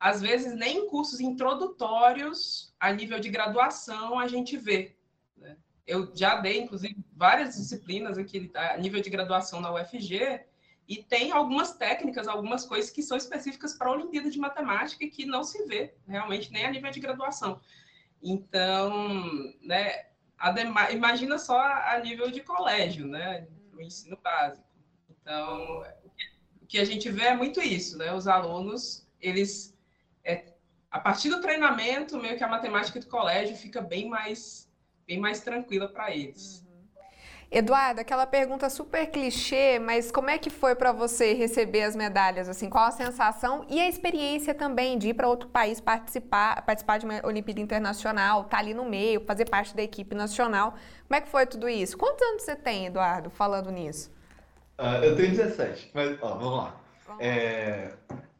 às 0.00 0.20
vezes 0.20 0.54
nem 0.54 0.78
em 0.78 0.88
cursos 0.88 1.20
introdutórios 1.20 2.74
a 2.80 2.92
nível 2.92 3.20
de 3.20 3.30
graduação 3.30 4.18
a 4.18 4.26
gente 4.26 4.56
vê. 4.56 4.96
Né? 5.36 5.56
Eu 5.86 6.14
já 6.14 6.36
dei, 6.36 6.60
inclusive, 6.60 6.96
várias 7.14 7.56
disciplinas 7.56 8.18
aqui 8.18 8.50
a 8.54 8.76
nível 8.78 9.00
de 9.00 9.10
graduação 9.10 9.60
na 9.60 9.72
UFG, 9.72 10.40
e 10.88 11.02
tem 11.02 11.30
algumas 11.30 11.74
técnicas, 11.74 12.26
algumas 12.26 12.66
coisas 12.66 12.90
que 12.90 13.02
são 13.02 13.16
específicas 13.16 13.74
para 13.74 13.88
a 13.88 13.92
Olimpíada 13.92 14.28
de 14.28 14.38
Matemática 14.38 15.04
e 15.04 15.10
que 15.10 15.24
não 15.24 15.44
se 15.44 15.64
vê 15.66 15.94
realmente 16.06 16.50
nem 16.52 16.66
a 16.66 16.70
nível 16.70 16.90
de 16.90 17.00
graduação. 17.00 17.60
Então, 18.20 19.14
né, 19.62 20.11
imagina 20.92 21.38
só 21.38 21.60
a 21.60 21.98
nível 21.98 22.30
de 22.30 22.42
colégio, 22.42 23.06
né, 23.06 23.46
o 23.72 23.80
ensino 23.80 24.18
básico. 24.22 24.66
Então, 25.10 25.84
o 26.60 26.66
que 26.66 26.78
a 26.78 26.84
gente 26.84 27.08
vê 27.10 27.24
é 27.24 27.34
muito 27.34 27.60
isso, 27.60 27.96
né, 27.96 28.12
os 28.12 28.26
alunos, 28.26 29.06
eles, 29.20 29.76
é, 30.24 30.52
a 30.90 30.98
partir 30.98 31.30
do 31.30 31.40
treinamento, 31.40 32.18
meio 32.18 32.36
que 32.36 32.44
a 32.44 32.48
matemática 32.48 32.98
do 32.98 33.06
colégio 33.06 33.56
fica 33.56 33.80
bem 33.80 34.08
mais, 34.08 34.68
bem 35.06 35.18
mais 35.18 35.40
tranquila 35.40 35.88
para 35.88 36.14
eles. 36.14 36.60
Uhum. 36.60 36.71
Eduardo, 37.54 38.00
aquela 38.00 38.24
pergunta 38.26 38.70
super 38.70 39.10
clichê, 39.10 39.78
mas 39.78 40.10
como 40.10 40.30
é 40.30 40.38
que 40.38 40.48
foi 40.48 40.74
para 40.74 40.90
você 40.90 41.34
receber 41.34 41.82
as 41.82 41.94
medalhas? 41.94 42.48
Assim, 42.48 42.70
qual 42.70 42.86
a 42.86 42.90
sensação 42.90 43.66
e 43.68 43.78
a 43.78 43.86
experiência 43.86 44.54
também 44.54 44.96
de 44.96 45.08
ir 45.08 45.14
para 45.14 45.28
outro 45.28 45.50
país 45.50 45.78
participar, 45.78 46.62
participar 46.62 46.96
de 46.96 47.04
uma 47.04 47.20
Olimpíada 47.26 47.60
Internacional, 47.60 48.40
estar 48.40 48.56
tá 48.56 48.58
ali 48.58 48.72
no 48.72 48.86
meio, 48.86 49.20
fazer 49.26 49.50
parte 49.50 49.76
da 49.76 49.82
equipe 49.82 50.14
nacional? 50.14 50.72
Como 51.06 51.14
é 51.14 51.20
que 51.20 51.28
foi 51.28 51.44
tudo 51.44 51.68
isso? 51.68 51.98
Quantos 51.98 52.26
anos 52.26 52.42
você 52.42 52.56
tem, 52.56 52.86
Eduardo, 52.86 53.28
falando 53.28 53.70
nisso? 53.70 54.10
Uh, 54.78 55.04
eu 55.04 55.14
tenho 55.14 55.32
17, 55.32 55.90
mas 55.92 56.18
ó, 56.22 56.34
vamos 56.36 56.56
lá. 56.56 56.80
Vamos 57.06 57.22
é, 57.22 57.92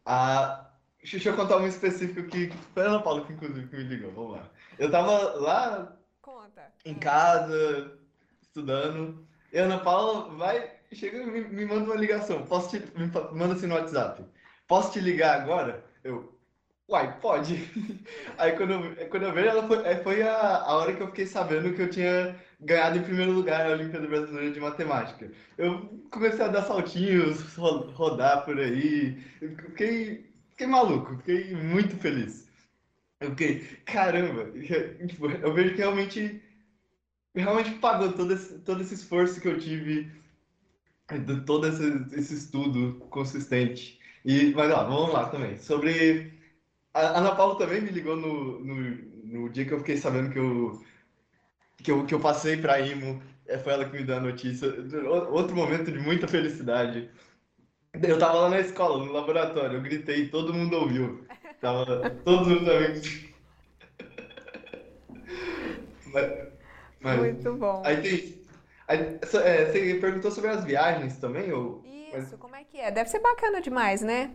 a, 0.06 0.70
deixa 1.02 1.28
eu 1.28 1.36
contar 1.36 1.58
um 1.58 1.66
específico 1.66 2.26
que 2.30 2.50
foi 2.72 2.82
a 2.82 2.86
Ana 2.86 3.02
Paula 3.02 3.26
que 3.26 3.34
inclusive 3.34 3.68
que 3.68 3.76
me 3.76 3.82
ligou. 3.82 4.10
Vamos 4.12 4.32
lá. 4.38 4.48
Eu 4.78 4.90
tava 4.90 5.34
lá 5.34 5.96
Conta. 6.22 6.72
em 6.86 6.94
casa 6.94 8.00
estudando. 8.52 9.26
E 9.52 9.58
Ana 9.58 9.78
Paula 9.78 10.34
vai, 10.36 10.70
chega 10.92 11.18
e 11.18 11.26
me, 11.26 11.40
me 11.40 11.64
manda 11.64 11.84
uma 11.84 11.96
ligação. 11.96 12.44
Posso 12.44 12.70
te, 12.70 12.84
me 12.96 13.10
manda 13.32 13.54
assim 13.54 13.66
no 13.66 13.74
WhatsApp. 13.74 14.24
Posso 14.68 14.92
te 14.92 15.00
ligar 15.00 15.40
agora? 15.40 15.84
Eu, 16.04 16.38
uai, 16.88 17.18
pode. 17.20 17.68
Aí 18.38 18.52
quando 18.52 18.72
eu, 18.72 19.08
quando 19.08 19.24
eu 19.24 19.32
vejo, 19.32 19.48
ela 19.48 19.66
foi, 19.66 19.96
foi 20.02 20.22
a, 20.22 20.56
a 20.58 20.76
hora 20.76 20.94
que 20.94 21.02
eu 21.02 21.08
fiquei 21.08 21.26
sabendo 21.26 21.74
que 21.74 21.82
eu 21.82 21.90
tinha 21.90 22.36
ganhado 22.60 22.98
em 22.98 23.02
primeiro 23.02 23.32
lugar 23.32 23.66
a 23.66 23.72
Olimpíada 23.72 24.06
Brasileira 24.06 24.52
de 24.52 24.60
Matemática. 24.60 25.30
Eu 25.58 26.00
comecei 26.10 26.44
a 26.44 26.48
dar 26.48 26.62
saltinhos, 26.62 27.54
rodar 27.56 28.44
por 28.44 28.58
aí. 28.58 29.14
fiquei, 29.40 30.30
fiquei 30.50 30.66
maluco, 30.66 31.16
fiquei 31.18 31.54
muito 31.54 31.96
feliz. 31.96 32.50
Eu 33.20 33.30
fiquei, 33.30 33.60
caramba, 33.84 34.50
tipo, 35.06 35.30
eu 35.30 35.52
vejo 35.54 35.70
que 35.70 35.78
realmente 35.78 36.42
realmente 37.34 37.70
pagou 37.78 38.12
todo 38.12 38.32
esse, 38.32 38.58
todo 38.58 38.82
esse 38.82 38.94
esforço 38.94 39.40
que 39.40 39.48
eu 39.48 39.58
tive, 39.58 40.10
de 41.10 41.40
todo 41.42 41.66
esse, 41.66 41.84
esse 42.12 42.34
estudo 42.34 42.94
consistente. 43.10 43.98
E, 44.24 44.52
mas 44.54 44.70
ó, 44.70 44.84
vamos 44.84 45.12
lá 45.12 45.28
também. 45.28 45.58
Sobre. 45.58 46.32
A 46.94 47.18
Ana 47.18 47.34
Paula 47.34 47.56
também 47.56 47.80
me 47.80 47.90
ligou 47.90 48.16
no, 48.16 48.60
no, 48.60 48.74
no 49.24 49.48
dia 49.48 49.64
que 49.64 49.72
eu 49.72 49.78
fiquei 49.78 49.96
sabendo 49.96 50.30
que 50.30 50.38
eu, 50.38 50.82
que 51.78 51.90
eu, 51.90 52.04
que 52.06 52.14
eu 52.14 52.20
passei 52.20 52.56
para 52.56 52.80
IMO. 52.80 53.22
É, 53.46 53.58
foi 53.58 53.72
ela 53.72 53.84
que 53.88 53.96
me 53.96 54.04
deu 54.04 54.16
a 54.16 54.20
notícia. 54.20 54.68
Outro 55.30 55.56
momento 55.56 55.90
de 55.90 55.98
muita 55.98 56.28
felicidade. 56.28 57.10
Eu 58.02 58.18
tava 58.18 58.40
lá 58.40 58.48
na 58.50 58.60
escola, 58.60 59.04
no 59.04 59.12
laboratório, 59.12 59.76
eu 59.76 59.82
gritei, 59.82 60.28
todo 60.28 60.54
mundo 60.54 60.76
ouviu. 60.76 61.26
Tava 61.60 62.10
todos 62.24 62.62
os 62.62 62.68
amigos. 62.68 63.26
Mas, 66.12 66.51
mas, 67.02 67.20
Muito 67.20 67.54
bom. 67.54 67.82
Aí 67.84 67.96
tem. 68.00 68.42
Aí, 68.88 69.18
é, 69.44 69.64
você 69.66 69.94
perguntou 70.00 70.30
sobre 70.30 70.50
as 70.50 70.64
viagens 70.64 71.16
também? 71.18 71.52
Ou, 71.52 71.82
Isso, 71.84 72.12
mas... 72.12 72.34
como 72.34 72.56
é 72.56 72.64
que 72.64 72.78
é? 72.78 72.90
Deve 72.90 73.10
ser 73.10 73.20
bacana 73.20 73.60
demais, 73.60 74.02
né? 74.02 74.30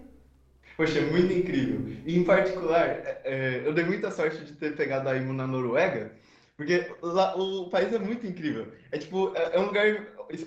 Poxa, 0.76 1.00
é 1.00 1.06
muito 1.06 1.34
incrível. 1.34 1.82
E, 2.06 2.18
em 2.18 2.24
particular, 2.24 2.88
é, 2.88 3.22
é, 3.24 3.62
eu 3.66 3.74
dei 3.74 3.84
muita 3.84 4.12
sorte 4.12 4.44
de 4.44 4.54
ter 4.54 4.76
pegado 4.76 5.10
a 5.10 5.18
IMO 5.18 5.34
na 5.34 5.48
Noruega, 5.48 6.12
porque 6.56 6.92
lá, 7.02 7.36
o 7.36 7.70
país 7.70 7.92
é 7.94 8.00
muito 8.00 8.26
incrível. 8.26 8.72
É 8.92 8.98
tipo, 8.98 9.36
é, 9.36 9.56
é 9.56 9.60
um 9.60 9.66
lugar. 9.66 9.86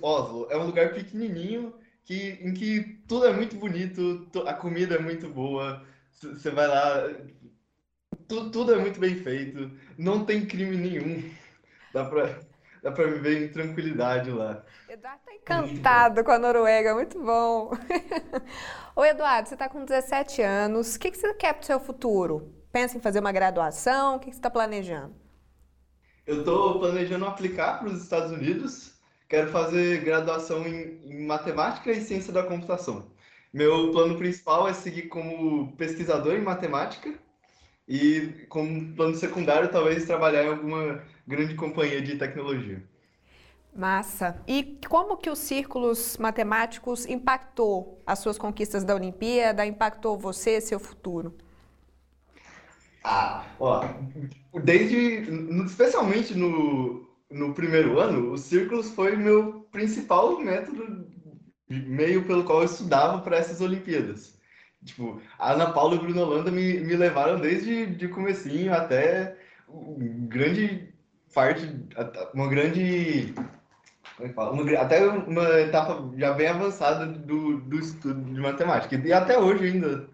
Oslo 0.03 0.47
é 0.51 0.57
um 0.59 0.67
lugar 0.67 0.93
pequenininho 0.93 1.73
que, 2.05 2.39
em 2.43 2.53
que 2.53 3.01
tudo 3.09 3.27
é 3.27 3.33
muito 3.33 3.57
bonito, 3.57 4.29
a 4.47 4.53
comida 4.53 4.97
é 4.97 4.99
muito 4.99 5.29
boa. 5.29 5.83
Você 6.13 6.51
vai 6.51 6.69
lá, 6.69 7.09
tudo, 8.29 8.51
tudo 8.51 8.75
é 8.75 8.79
muito 8.79 9.01
bem 9.01 9.17
feito, 9.17 9.71
não 9.97 10.25
tem 10.25 10.47
crime 10.47 10.77
nenhum. 10.77 11.31
Dá 11.93 12.05
pra, 12.05 12.39
dá 12.83 12.93
pra 12.93 13.07
viver 13.07 13.45
em 13.45 13.49
tranquilidade 13.49 14.31
lá. 14.31 14.65
Eduardo 14.89 15.21
tá 15.25 15.35
encantado 15.35 16.25
com 16.25 16.31
a 16.31 16.39
Noruega, 16.39 16.95
muito 16.95 17.21
bom. 17.23 17.73
Ô 18.95 19.05
Eduardo, 19.05 19.49
você 19.49 19.57
tá 19.57 19.69
com 19.69 19.85
17 19.85 20.43
anos, 20.43 20.95
o 20.95 20.99
que, 21.01 21.11
que 21.11 21.19
você 21.19 21.35
quer 21.35 21.55
pro 21.55 21.67
seu 21.67 21.81
futuro? 21.81 22.55
Pensa 22.73 22.97
em 22.97 23.01
fazer 23.01 23.21
uma 23.21 23.33
graduação? 23.33 24.17
O 24.17 24.19
que, 24.19 24.27
que 24.27 24.33
você 24.33 24.39
está 24.39 24.51
planejando? 24.51 25.15
Eu 26.27 26.41
estou 26.41 26.79
planejando 26.79 27.27
aplicar 27.27 27.79
para 27.79 27.89
os 27.89 28.03
Estados 28.03 28.31
Unidos. 28.31 28.95
Quero 29.29 29.51
fazer 29.51 30.05
graduação 30.05 30.67
em, 30.67 31.01
em 31.05 31.27
matemática 31.27 31.91
e 31.91 32.01
ciência 32.01 32.33
da 32.33 32.43
computação. 32.43 33.11
Meu 33.53 33.91
plano 33.91 34.17
principal 34.17 34.69
é 34.69 34.73
seguir 34.73 35.09
como 35.09 35.75
pesquisador 35.77 36.35
em 36.35 36.43
matemática 36.43 37.13
e 37.89 38.47
como 38.49 38.95
plano 38.95 39.17
secundário 39.17 39.71
talvez 39.71 40.05
trabalhar 40.05 40.45
em 40.45 40.49
alguma 40.49 41.03
grande 41.31 41.55
companhia 41.55 42.03
de 42.03 42.17
tecnologia. 42.17 42.83
Massa. 43.75 44.43
E 44.49 44.79
como 44.89 45.17
que 45.17 45.31
os 45.31 45.39
círculos 45.39 46.17
matemáticos 46.19 47.07
impactou 47.07 48.03
as 48.05 48.19
suas 48.19 48.37
conquistas 48.37 48.83
da 48.83 48.97
Olimpíada, 48.97 49.65
impactou 49.65 50.19
você, 50.19 50.61
seu 50.61 50.81
futuro? 50.81 51.37
Ah, 53.05 53.47
ó, 53.61 53.85
desde, 54.65 55.23
especialmente 55.65 56.35
no, 56.35 57.09
no 57.31 57.55
primeiro 57.55 57.99
ano, 58.01 58.33
os 58.33 58.41
círculos 58.41 58.91
foi 58.91 59.17
meu 59.17 59.69
principal 59.71 60.39
método, 60.41 61.07
meio 61.69 62.27
pelo 62.27 62.45
qual 62.45 62.59
eu 62.59 62.67
estudava 62.67 63.23
para 63.23 63.39
essas 63.39 63.61
Olimpíadas. 63.61 64.39
Tipo, 64.85 65.23
a 65.39 65.53
Ana 65.53 65.71
Paula 65.71 65.95
e 65.95 65.99
o 65.99 66.03
Bruno 66.03 66.23
Holanda 66.23 66.51
me, 66.51 66.81
me 66.81 66.97
levaram 66.97 67.39
desde 67.39 67.87
de 67.87 68.09
comecinho 68.09 68.75
até 68.75 69.37
grande 70.29 70.90
parte, 71.33 71.69
uma 72.35 72.49
grande 72.49 73.35
é 74.21 74.41
uma, 74.41 74.81
até 74.81 75.07
uma 75.07 75.61
etapa 75.61 76.11
já 76.17 76.33
bem 76.33 76.49
avançada 76.49 77.07
do, 77.07 77.59
do 77.59 77.79
estudo 77.79 78.21
de 78.35 78.41
matemática. 78.41 78.97
E 78.97 79.13
até 79.13 79.39
hoje 79.39 79.67
ainda 79.67 80.09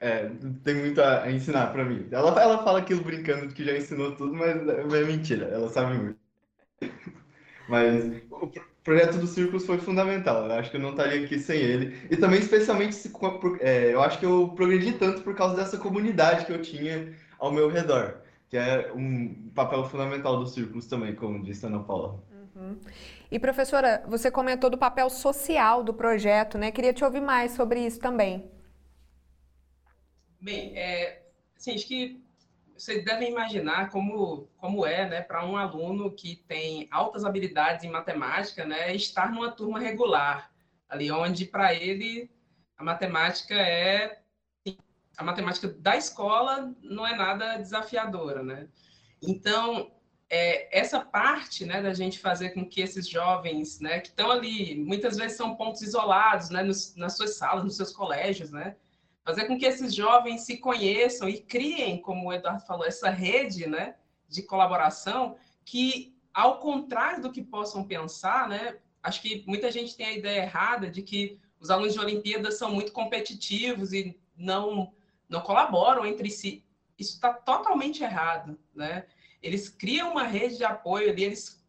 é, 0.00 0.30
tem 0.64 0.74
muito 0.76 1.00
a, 1.02 1.30
ensinar 1.30 1.68
para 1.72 1.84
mim. 1.84 2.06
Ela, 2.10 2.40
ela 2.40 2.64
fala 2.64 2.78
aquilo 2.78 3.02
brincando 3.02 3.52
que 3.52 3.64
já 3.64 3.76
ensinou 3.76 4.16
tudo, 4.16 4.34
mas 4.34 4.56
é 4.68 5.04
mentira, 5.04 5.46
ela 5.46 5.68
sabe 5.68 5.96
muito. 5.96 6.18
Mas 7.68 8.02
o 8.30 8.50
projeto 8.82 9.18
do 9.18 9.26
Círculos 9.26 9.66
foi 9.66 9.76
fundamental. 9.76 10.46
Eu 10.46 10.54
acho 10.54 10.70
que 10.70 10.78
eu 10.78 10.80
não 10.80 10.92
estaria 10.92 11.22
aqui 11.22 11.38
sem 11.38 11.60
ele. 11.60 11.98
E 12.10 12.16
também, 12.16 12.40
especialmente, 12.40 12.96
é, 13.60 13.92
eu 13.92 14.00
acho 14.00 14.18
que 14.18 14.24
eu 14.24 14.48
progredi 14.56 14.92
tanto 14.92 15.20
por 15.20 15.34
causa 15.34 15.54
dessa 15.54 15.76
comunidade 15.76 16.46
que 16.46 16.52
eu 16.52 16.62
tinha 16.62 17.12
ao 17.38 17.52
meu 17.52 17.68
redor, 17.68 18.22
que 18.48 18.56
é 18.56 18.92
um 18.92 19.50
papel 19.54 19.84
fundamental 19.84 20.38
do 20.38 20.46
Círculos 20.46 20.86
também, 20.86 21.14
como 21.14 21.42
disse 21.42 21.64
a 21.66 21.68
Ana 21.68 21.82
Paula. 21.82 22.22
Uhum. 22.54 22.78
E 23.30 23.38
professora, 23.38 24.02
você 24.08 24.30
comentou 24.30 24.70
do 24.70 24.78
papel 24.78 25.10
social 25.10 25.84
do 25.84 25.92
projeto, 25.92 26.56
né? 26.56 26.70
Queria 26.70 26.92
te 26.92 27.04
ouvir 27.04 27.20
mais 27.20 27.52
sobre 27.52 27.84
isso 27.84 28.00
também. 28.00 28.50
Bem, 30.40 30.76
é, 30.76 31.22
assim, 31.56 31.74
acho 31.74 31.86
que 31.86 32.22
vocês 32.76 33.04
devem 33.04 33.30
imaginar 33.30 33.90
como, 33.90 34.48
como 34.56 34.86
é, 34.86 35.08
né, 35.08 35.20
para 35.20 35.44
um 35.44 35.56
aluno 35.56 36.12
que 36.12 36.36
tem 36.46 36.86
altas 36.92 37.24
habilidades 37.24 37.84
em 37.84 37.90
matemática, 37.90 38.64
né, 38.64 38.94
estar 38.94 39.32
numa 39.32 39.50
turma 39.50 39.80
regular, 39.80 40.50
ali 40.88 41.10
onde 41.10 41.44
para 41.44 41.74
ele 41.74 42.30
a 42.76 42.84
matemática 42.84 43.54
é 43.54 44.20
a 45.18 45.24
matemática 45.24 45.66
da 45.66 45.96
escola 45.96 46.72
não 46.80 47.04
é 47.04 47.16
nada 47.16 47.56
desafiadora, 47.56 48.40
né? 48.40 48.68
Então, 49.20 49.90
é, 50.30 50.78
essa 50.78 51.00
parte, 51.00 51.66
né, 51.66 51.82
da 51.82 51.92
gente 51.92 52.20
fazer 52.20 52.50
com 52.50 52.64
que 52.64 52.80
esses 52.80 53.08
jovens, 53.08 53.80
né, 53.80 53.98
que 53.98 54.08
estão 54.08 54.30
ali, 54.30 54.76
muitas 54.76 55.16
vezes 55.16 55.36
são 55.36 55.56
pontos 55.56 55.82
isolados, 55.82 56.50
né, 56.50 56.62
nos, 56.62 56.94
nas 56.94 57.16
suas 57.16 57.36
salas, 57.36 57.64
nos 57.64 57.74
seus 57.74 57.92
colégios, 57.92 58.52
né, 58.52 58.76
fazer 59.24 59.46
com 59.46 59.58
que 59.58 59.66
esses 59.66 59.92
jovens 59.92 60.42
se 60.42 60.58
conheçam 60.58 61.28
e 61.28 61.40
criem, 61.40 62.00
como 62.00 62.28
o 62.28 62.32
Eduardo 62.32 62.64
falou, 62.64 62.86
essa 62.86 63.10
rede 63.10 63.66
né, 63.66 63.96
de 64.28 64.42
colaboração, 64.42 65.36
que, 65.64 66.14
ao 66.32 66.60
contrário 66.60 67.22
do 67.22 67.32
que 67.32 67.42
possam 67.42 67.82
pensar, 67.82 68.48
né, 68.48 68.76
acho 69.02 69.20
que 69.20 69.42
muita 69.48 69.72
gente 69.72 69.96
tem 69.96 70.06
a 70.06 70.16
ideia 70.16 70.42
errada 70.42 70.88
de 70.88 71.02
que 71.02 71.40
os 71.58 71.70
alunos 71.70 71.94
de 71.94 71.98
Olimpíadas 71.98 72.56
são 72.56 72.70
muito 72.70 72.92
competitivos 72.92 73.92
e 73.92 74.16
não, 74.36 74.92
não 75.28 75.40
colaboram 75.40 76.06
entre 76.06 76.30
si. 76.30 76.64
Isso 76.98 77.14
está 77.14 77.32
totalmente 77.32 78.02
errado. 78.02 78.58
Né? 78.74 79.06
Eles 79.42 79.68
criam 79.68 80.12
uma 80.12 80.24
rede 80.24 80.56
de 80.56 80.64
apoio 80.64 81.10
ali, 81.10 81.24
eles 81.24 81.64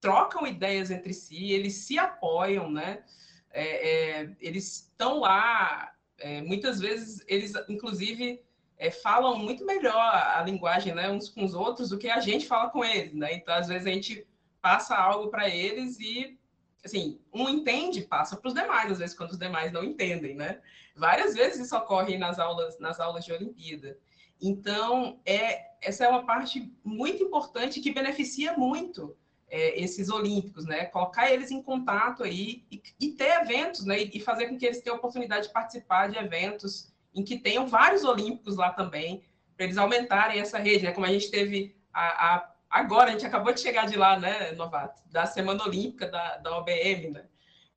trocam 0.00 0.46
ideias 0.46 0.90
entre 0.90 1.12
si, 1.12 1.52
eles 1.52 1.74
se 1.74 1.98
apoiam, 1.98 2.70
né? 2.70 3.04
É, 3.52 4.20
é, 4.20 4.36
eles 4.40 4.76
estão 4.76 5.20
lá 5.20 5.92
é, 6.20 6.40
muitas 6.42 6.78
vezes 6.78 7.24
eles, 7.26 7.52
inclusive, 7.68 8.42
é, 8.78 8.90
falam 8.90 9.38
muito 9.38 9.64
melhor 9.64 9.96
a 9.96 10.42
linguagem 10.42 10.94
né, 10.94 11.10
uns 11.10 11.28
com 11.28 11.44
os 11.44 11.54
outros 11.54 11.90
do 11.90 11.98
que 11.98 12.08
a 12.08 12.20
gente 12.20 12.46
fala 12.46 12.70
com 12.70 12.84
eles. 12.84 13.14
Né? 13.14 13.34
Então, 13.34 13.54
às 13.54 13.68
vezes, 13.68 13.86
a 13.86 13.90
gente 13.90 14.26
passa 14.60 14.94
algo 14.94 15.30
para 15.30 15.48
eles 15.48 15.98
e, 15.98 16.38
assim, 16.84 17.18
um 17.32 17.48
entende, 17.48 18.02
passa 18.02 18.36
para 18.36 18.48
os 18.48 18.54
demais, 18.54 18.92
às 18.92 18.98
vezes, 18.98 19.16
quando 19.16 19.32
os 19.32 19.38
demais 19.38 19.72
não 19.72 19.82
entendem. 19.82 20.34
Né? 20.34 20.60
Várias 20.96 21.34
vezes 21.34 21.66
isso 21.66 21.76
ocorre 21.76 22.18
nas 22.18 22.38
aulas, 22.38 22.78
nas 22.78 23.00
aulas 23.00 23.24
de 23.24 23.32
Olimpíada. 23.32 23.98
Então, 24.40 25.20
é, 25.24 25.66
essa 25.82 26.04
é 26.04 26.08
uma 26.08 26.24
parte 26.24 26.72
muito 26.82 27.22
importante 27.22 27.80
que 27.80 27.92
beneficia 27.92 28.54
muito 28.54 29.16
é, 29.48 29.80
esses 29.80 30.08
olímpicos, 30.08 30.64
né? 30.64 30.86
Colocar 30.86 31.30
eles 31.30 31.50
em 31.50 31.62
contato 31.62 32.22
aí 32.22 32.64
e, 32.70 32.82
e 32.98 33.08
ter 33.12 33.40
eventos, 33.40 33.84
né? 33.84 34.00
E, 34.00 34.20
fazer 34.20 34.46
com 34.48 34.56
que 34.56 34.64
eles 34.64 34.80
tenham 34.80 34.96
oportunidade 34.96 35.48
de 35.48 35.52
participar 35.52 36.08
de 36.08 36.16
eventos 36.16 36.92
em 37.12 37.24
que 37.24 37.38
tenham 37.38 37.66
vários 37.66 38.04
olímpicos 38.04 38.56
lá 38.56 38.70
também, 38.70 39.24
para 39.56 39.64
eles 39.64 39.76
aumentarem 39.76 40.40
essa 40.40 40.58
rede, 40.58 40.84
né? 40.84 40.92
Como 40.92 41.06
a 41.06 41.12
gente 41.12 41.30
teve 41.30 41.76
a, 41.92 42.34
a, 42.34 42.54
agora, 42.70 43.10
a 43.10 43.12
gente 43.12 43.26
acabou 43.26 43.52
de 43.52 43.60
chegar 43.60 43.86
de 43.86 43.96
lá, 43.96 44.18
né, 44.18 44.52
Novato? 44.52 45.02
Da 45.06 45.26
Semana 45.26 45.64
Olímpica 45.64 46.06
da, 46.06 46.36
da 46.38 46.56
OBM, 46.56 47.10
né? 47.10 47.24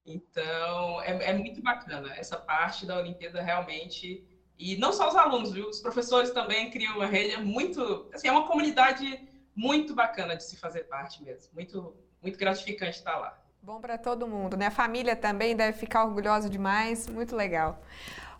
Então, 0.05 1.01
é, 1.01 1.29
é 1.29 1.33
muito 1.33 1.62
bacana 1.62 2.13
essa 2.15 2.38
parte 2.38 2.86
da 2.86 2.98
Olimpíada 2.98 3.41
realmente. 3.41 4.24
E 4.57 4.75
não 4.78 4.91
só 4.91 5.08
os 5.10 5.15
alunos, 5.15 5.51
viu? 5.54 5.67
Os 5.69 5.80
professores 5.80 6.32
também 6.32 6.69
criam 6.69 6.95
uma 6.95 7.06
rede, 7.06 7.36
é 7.36 7.39
muito. 7.39 8.10
Assim, 8.13 8.28
é 8.28 8.32
uma 8.32 8.47
comunidade 8.47 9.28
muito 9.56 9.93
bacana 9.93 10.36
de 10.36 10.43
se 10.43 10.58
fazer 10.58 10.84
parte 10.86 11.23
mesmo. 11.23 11.54
Muito, 11.54 11.95
muito 12.21 12.38
gratificante 12.38 12.97
estar 12.97 13.17
lá. 13.17 13.39
Bom 13.62 13.80
para 13.80 13.97
todo 13.97 14.28
mundo, 14.28 14.58
né? 14.58 14.67
A 14.67 14.71
família 14.71 15.15
também 15.15 15.56
deve 15.56 15.78
ficar 15.78 16.04
orgulhosa 16.04 16.49
demais. 16.49 17.08
Muito 17.08 17.36
legal. 17.36 17.82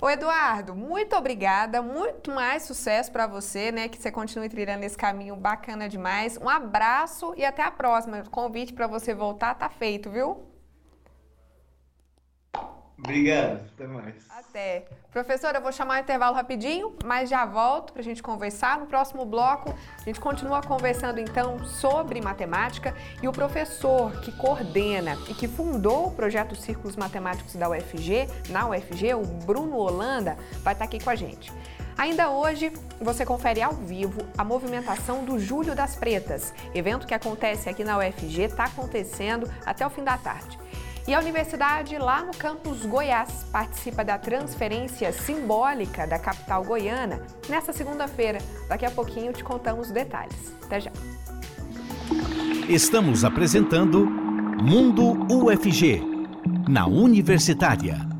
Ô 0.01 0.09
Eduardo, 0.09 0.75
muito 0.75 1.15
obrigada, 1.15 1.81
muito 1.81 2.29
mais 2.29 2.63
sucesso 2.63 3.09
para 3.09 3.25
você, 3.25 3.71
né? 3.71 3.88
Que 3.88 3.97
você 3.97 4.11
continue 4.11 4.49
trilhando 4.49 4.83
esse 4.83 4.97
caminho 4.97 5.33
bacana 5.38 5.88
demais. 5.88 6.38
Um 6.38 6.49
abraço 6.49 7.33
e 7.38 7.45
até 7.45 7.63
a 7.63 7.71
próxima. 7.71 8.19
O 8.19 8.29
convite 8.29 8.73
para 8.73 8.85
você 8.85 9.13
voltar 9.13 9.55
tá 9.55 9.69
feito, 9.69 10.09
viu? 10.09 10.52
Obrigado, 13.03 13.59
até 13.75 13.85
mais. 13.85 14.15
Até. 14.29 14.85
Professora, 15.11 15.57
eu 15.57 15.61
vou 15.61 15.73
chamar 15.73 15.99
o 15.99 16.01
intervalo 16.01 16.35
rapidinho, 16.35 16.95
mas 17.03 17.29
já 17.29 17.45
volto 17.45 17.91
para 17.91 18.01
a 18.01 18.03
gente 18.03 18.23
conversar. 18.23 18.79
No 18.79 18.85
próximo 18.85 19.25
bloco, 19.25 19.75
a 19.99 20.03
gente 20.05 20.21
continua 20.21 20.61
conversando 20.61 21.19
então 21.19 21.63
sobre 21.65 22.21
matemática 22.21 22.95
e 23.21 23.27
o 23.27 23.33
professor 23.33 24.11
que 24.21 24.31
coordena 24.31 25.17
e 25.27 25.33
que 25.33 25.49
fundou 25.49 26.07
o 26.07 26.11
projeto 26.11 26.55
Círculos 26.55 26.95
Matemáticos 26.95 27.55
da 27.55 27.69
UFG, 27.69 28.27
na 28.49 28.69
UFG, 28.69 29.15
o 29.15 29.25
Bruno 29.45 29.77
Holanda, 29.77 30.37
vai 30.63 30.73
estar 30.73 30.85
aqui 30.85 31.03
com 31.03 31.09
a 31.09 31.15
gente. 31.15 31.51
Ainda 31.97 32.29
hoje, 32.31 32.71
você 32.99 33.25
confere 33.25 33.61
ao 33.61 33.73
vivo 33.73 34.25
a 34.37 34.43
movimentação 34.43 35.25
do 35.25 35.37
Júlio 35.37 35.75
das 35.75 35.95
Pretas, 35.95 36.53
evento 36.73 37.05
que 37.05 37.13
acontece 37.13 37.69
aqui 37.69 37.83
na 37.83 37.97
UFG, 37.97 38.43
está 38.43 38.63
acontecendo 38.63 39.47
até 39.65 39.85
o 39.85 39.89
fim 39.89 40.03
da 40.03 40.17
tarde. 40.17 40.62
E 41.05 41.13
a 41.13 41.19
universidade, 41.19 41.97
lá 41.97 42.23
no 42.23 42.31
campus 42.31 42.85
Goiás, 42.85 43.45
participa 43.51 44.05
da 44.05 44.17
transferência 44.17 45.11
simbólica 45.11 46.07
da 46.07 46.17
capital 46.17 46.63
goiana 46.63 47.21
nesta 47.49 47.73
segunda-feira. 47.73 48.39
Daqui 48.69 48.85
a 48.85 48.91
pouquinho 48.91 49.33
te 49.33 49.43
contamos 49.43 49.87
os 49.87 49.93
detalhes. 49.93 50.53
Até 50.63 50.79
já. 50.79 50.91
Estamos 52.69 53.25
apresentando 53.25 54.05
Mundo 54.05 55.27
UFG, 55.29 56.01
na 56.69 56.85
Universitária. 56.85 58.12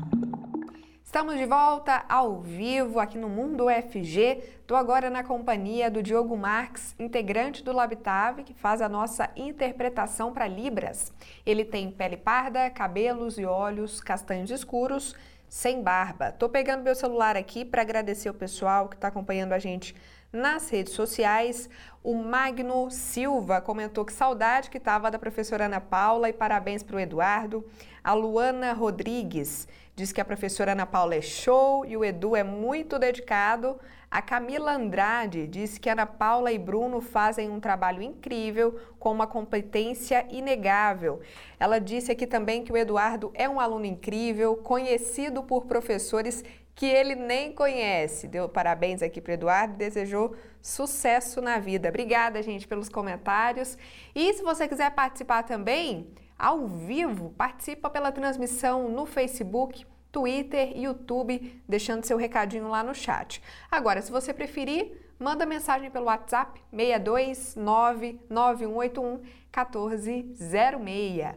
Estamos 1.14 1.38
de 1.38 1.46
volta 1.46 2.04
ao 2.08 2.40
vivo 2.40 2.98
aqui 2.98 3.16
no 3.16 3.28
Mundo 3.28 3.66
UFG. 3.66 4.42
Estou 4.60 4.76
agora 4.76 5.08
na 5.08 5.22
companhia 5.22 5.88
do 5.88 6.02
Diogo 6.02 6.36
Marques, 6.36 6.92
integrante 6.98 7.62
do 7.62 7.70
Labitave, 7.72 8.42
que 8.42 8.52
faz 8.52 8.82
a 8.82 8.88
nossa 8.88 9.30
interpretação 9.36 10.32
para 10.32 10.48
Libras. 10.48 11.12
Ele 11.46 11.64
tem 11.64 11.88
pele 11.88 12.16
parda, 12.16 12.68
cabelos 12.68 13.38
e 13.38 13.44
olhos 13.44 14.00
castanhos 14.00 14.50
escuros, 14.50 15.14
sem 15.48 15.84
barba. 15.84 16.30
Estou 16.30 16.48
pegando 16.48 16.82
meu 16.82 16.96
celular 16.96 17.36
aqui 17.36 17.64
para 17.64 17.82
agradecer 17.82 18.28
o 18.28 18.34
pessoal 18.34 18.88
que 18.88 18.96
está 18.96 19.06
acompanhando 19.06 19.52
a 19.52 19.58
gente 19.60 19.94
nas 20.32 20.68
redes 20.68 20.94
sociais. 20.94 21.70
O 22.02 22.12
Magno 22.16 22.90
Silva 22.90 23.60
comentou 23.60 24.04
que 24.04 24.12
saudade 24.12 24.68
que 24.68 24.78
estava 24.78 25.12
da 25.12 25.18
professora 25.20 25.66
Ana 25.66 25.80
Paula 25.80 26.28
e 26.28 26.32
parabéns 26.32 26.82
para 26.82 26.96
o 26.96 27.00
Eduardo. 27.00 27.64
A 28.02 28.12
Luana 28.14 28.72
Rodrigues 28.72 29.68
diz 29.96 30.12
que 30.12 30.20
a 30.20 30.24
professora 30.24 30.72
Ana 30.72 30.86
Paula 30.86 31.14
é 31.14 31.20
show 31.20 31.84
e 31.86 31.96
o 31.96 32.04
Edu 32.04 32.34
é 32.34 32.42
muito 32.42 32.98
dedicado. 32.98 33.78
A 34.10 34.20
Camila 34.20 34.72
Andrade 34.72 35.46
diz 35.46 35.78
que 35.78 35.88
Ana 35.88 36.06
Paula 36.06 36.52
e 36.52 36.58
Bruno 36.58 37.00
fazem 37.00 37.50
um 37.50 37.60
trabalho 37.60 38.02
incrível 38.02 38.78
com 38.98 39.12
uma 39.12 39.26
competência 39.26 40.26
inegável. 40.30 41.20
Ela 41.58 41.78
disse 41.78 42.12
aqui 42.12 42.26
também 42.26 42.64
que 42.64 42.72
o 42.72 42.76
Eduardo 42.76 43.30
é 43.34 43.48
um 43.48 43.60
aluno 43.60 43.86
incrível, 43.86 44.56
conhecido 44.56 45.42
por 45.42 45.66
professores 45.66 46.44
que 46.74 46.86
ele 46.86 47.14
nem 47.14 47.52
conhece. 47.52 48.26
Deu 48.26 48.48
parabéns 48.48 49.02
aqui 49.02 49.20
para 49.20 49.34
Eduardo 49.34 49.74
e 49.74 49.78
desejou 49.78 50.34
sucesso 50.60 51.40
na 51.40 51.58
vida. 51.58 51.88
Obrigada, 51.88 52.42
gente, 52.42 52.66
pelos 52.66 52.88
comentários. 52.88 53.78
E 54.14 54.32
se 54.32 54.42
você 54.42 54.66
quiser 54.66 54.90
participar 54.90 55.44
também, 55.44 56.08
ao 56.44 56.66
vivo, 56.68 57.30
participa 57.38 57.88
pela 57.88 58.12
transmissão 58.12 58.90
no 58.90 59.06
Facebook, 59.06 59.86
Twitter 60.12 60.76
e 60.76 60.84
YouTube, 60.84 61.62
deixando 61.66 62.04
seu 62.04 62.18
recadinho 62.18 62.68
lá 62.68 62.82
no 62.82 62.94
chat. 62.94 63.42
Agora, 63.70 64.02
se 64.02 64.12
você 64.12 64.30
preferir, 64.34 64.92
manda 65.18 65.46
mensagem 65.46 65.90
pelo 65.90 66.04
WhatsApp 66.04 66.62
629 66.70 68.20
9181 68.28 69.22
1406. 69.56 71.34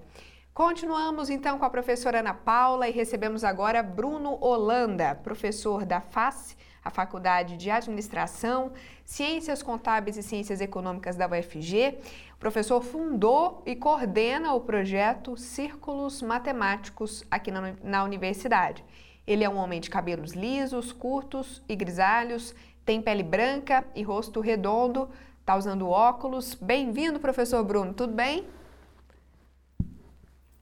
Continuamos 0.53 1.29
então 1.29 1.57
com 1.57 1.63
a 1.63 1.69
professora 1.69 2.19
Ana 2.19 2.33
Paula 2.33 2.89
e 2.89 2.91
recebemos 2.91 3.45
agora 3.45 3.81
Bruno 3.81 4.37
Holanda, 4.41 5.15
professor 5.15 5.85
da 5.85 6.01
FACE, 6.01 6.57
a 6.87 6.89
Faculdade 6.89 7.57
de 7.57 7.69
Administração, 7.69 8.71
Ciências 9.03 9.61
Contábeis 9.61 10.15
e 10.15 10.23
Ciências 10.23 10.61
Econômicas 10.61 11.17
da 11.17 11.27
UFG. 11.27 11.97
O 12.33 12.37
professor 12.37 12.81
fundou 12.81 13.61
e 13.65 13.75
coordena 13.75 14.53
o 14.53 14.61
projeto 14.61 15.35
Círculos 15.35 16.21
Matemáticos 16.21 17.25
aqui 17.29 17.51
na, 17.51 17.73
na 17.83 18.03
universidade. 18.05 18.85
Ele 19.25 19.43
é 19.43 19.49
um 19.49 19.57
homem 19.57 19.81
de 19.81 19.89
cabelos 19.89 20.31
lisos, 20.31 20.93
curtos 20.93 21.61
e 21.67 21.75
grisalhos, 21.75 22.55
tem 22.85 23.01
pele 23.01 23.23
branca 23.23 23.85
e 23.93 24.01
rosto 24.01 24.39
redondo, 24.39 25.09
está 25.41 25.57
usando 25.57 25.89
óculos. 25.89 26.55
Bem-vindo, 26.55 27.19
professor 27.19 27.65
Bruno, 27.65 27.93
tudo 27.93 28.13
bem? 28.13 28.47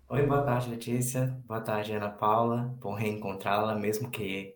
Oi, 0.10 0.26
boa 0.26 0.42
tarde, 0.42 0.72
Letícia. 0.72 1.38
Boa 1.46 1.62
tarde, 1.62 1.94
Ana 1.94 2.10
Paula. 2.10 2.76
Bom 2.82 2.96
reencontrá-la, 2.96 3.76
mesmo 3.76 4.10
que 4.10 4.56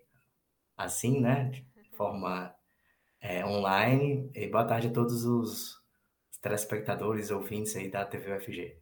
assim, 0.80 1.20
né? 1.20 1.50
De 1.50 1.90
forma 1.92 2.56
é, 3.22 3.46
online. 3.46 4.32
E 4.34 4.48
boa 4.48 4.64
tarde 4.64 4.88
a 4.88 4.92
todos 4.92 5.26
os 5.26 5.78
telespectadores, 6.42 7.30
ouvintes 7.30 7.76
aí 7.76 7.90
da 7.90 8.06
TV 8.06 8.34
UFG. 8.34 8.78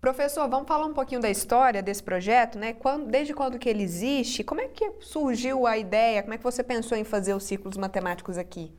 Professor, 0.00 0.48
vamos 0.48 0.66
falar 0.66 0.86
um 0.86 0.94
pouquinho 0.94 1.20
da 1.20 1.30
história 1.30 1.82
desse 1.82 2.02
projeto, 2.02 2.58
né? 2.58 2.72
Quando, 2.72 3.06
desde 3.06 3.34
quando 3.34 3.58
que 3.58 3.68
ele 3.68 3.82
existe? 3.82 4.42
Como 4.42 4.60
é 4.60 4.66
que 4.66 4.94
surgiu 5.00 5.66
a 5.66 5.78
ideia? 5.78 6.22
Como 6.22 6.34
é 6.34 6.38
que 6.38 6.42
você 6.42 6.64
pensou 6.64 6.96
em 6.96 7.04
fazer 7.04 7.34
os 7.34 7.44
ciclos 7.44 7.76
matemáticos 7.76 8.36
aqui? 8.36 8.72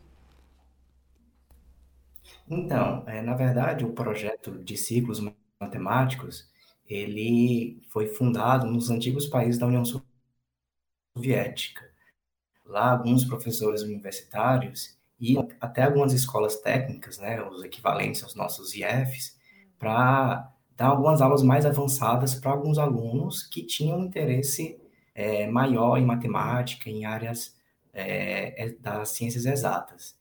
Então, 2.50 3.04
é, 3.08 3.22
na 3.22 3.36
verdade, 3.36 3.86
o 3.86 3.94
projeto 3.94 4.52
de 4.64 4.76
ciclos 4.76 5.22
matemáticos, 5.62 6.52
ele 6.86 7.82
foi 7.90 8.08
fundado 8.08 8.66
nos 8.66 8.90
antigos 8.90 9.28
países 9.28 9.58
da 9.58 9.68
União 9.68 9.84
Soviética. 11.16 11.93
Lá, 12.66 12.92
alguns 12.92 13.26
professores 13.26 13.82
universitários 13.82 14.98
e 15.20 15.38
até 15.60 15.84
algumas 15.84 16.14
escolas 16.14 16.58
técnicas, 16.58 17.18
né, 17.18 17.42
os 17.42 17.64
equivalentes 17.64 18.24
aos 18.24 18.36
nossos 18.36 18.74
IFs, 18.74 19.38
para 19.78 20.52
dar 20.76 20.88
algumas 20.88 21.22
aulas 21.22 21.44
mais 21.44 21.66
avançadas 21.66 22.36
para 22.36 22.52
alguns 22.52 22.78
alunos 22.78 23.44
que 23.44 23.64
tinham 23.64 24.00
interesse 24.00 24.80
é, 25.14 25.48
maior 25.48 25.98
em 25.98 26.06
matemática, 26.06 26.90
em 26.90 27.06
áreas 27.06 27.56
é, 27.94 28.66
é, 28.66 28.70
das 28.80 29.10
ciências 29.10 29.46
exatas. 29.46 30.16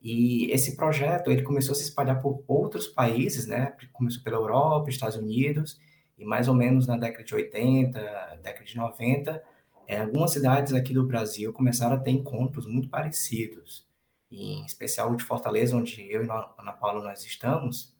E 0.00 0.50
esse 0.52 0.76
projeto 0.76 1.30
ele 1.30 1.42
começou 1.42 1.72
a 1.72 1.74
se 1.74 1.82
espalhar 1.82 2.20
por 2.22 2.44
outros 2.46 2.86
países, 2.86 3.46
né? 3.46 3.74
Começou 3.92 4.22
pela 4.22 4.36
Europa, 4.36 4.88
Estados 4.88 5.16
Unidos, 5.16 5.80
e 6.16 6.24
mais 6.24 6.46
ou 6.46 6.54
menos 6.54 6.86
na 6.86 6.96
década 6.96 7.24
de 7.24 7.34
80, 7.34 8.38
década 8.42 8.64
de 8.64 8.76
90, 8.76 9.42
é, 9.86 10.00
algumas 10.00 10.32
cidades 10.32 10.72
aqui 10.72 10.92
do 10.92 11.06
Brasil 11.06 11.52
começaram 11.52 11.96
a 11.96 12.00
ter 12.00 12.10
encontros 12.10 12.66
muito 12.66 12.88
parecidos 12.88 13.86
em 14.30 14.64
especial 14.64 15.14
de 15.14 15.24
Fortaleza, 15.24 15.76
onde 15.76 16.00
eu 16.10 16.24
e 16.24 16.28
Ana 16.28 16.72
Paula 16.72 17.02
nós 17.02 17.24
estamos. 17.24 17.94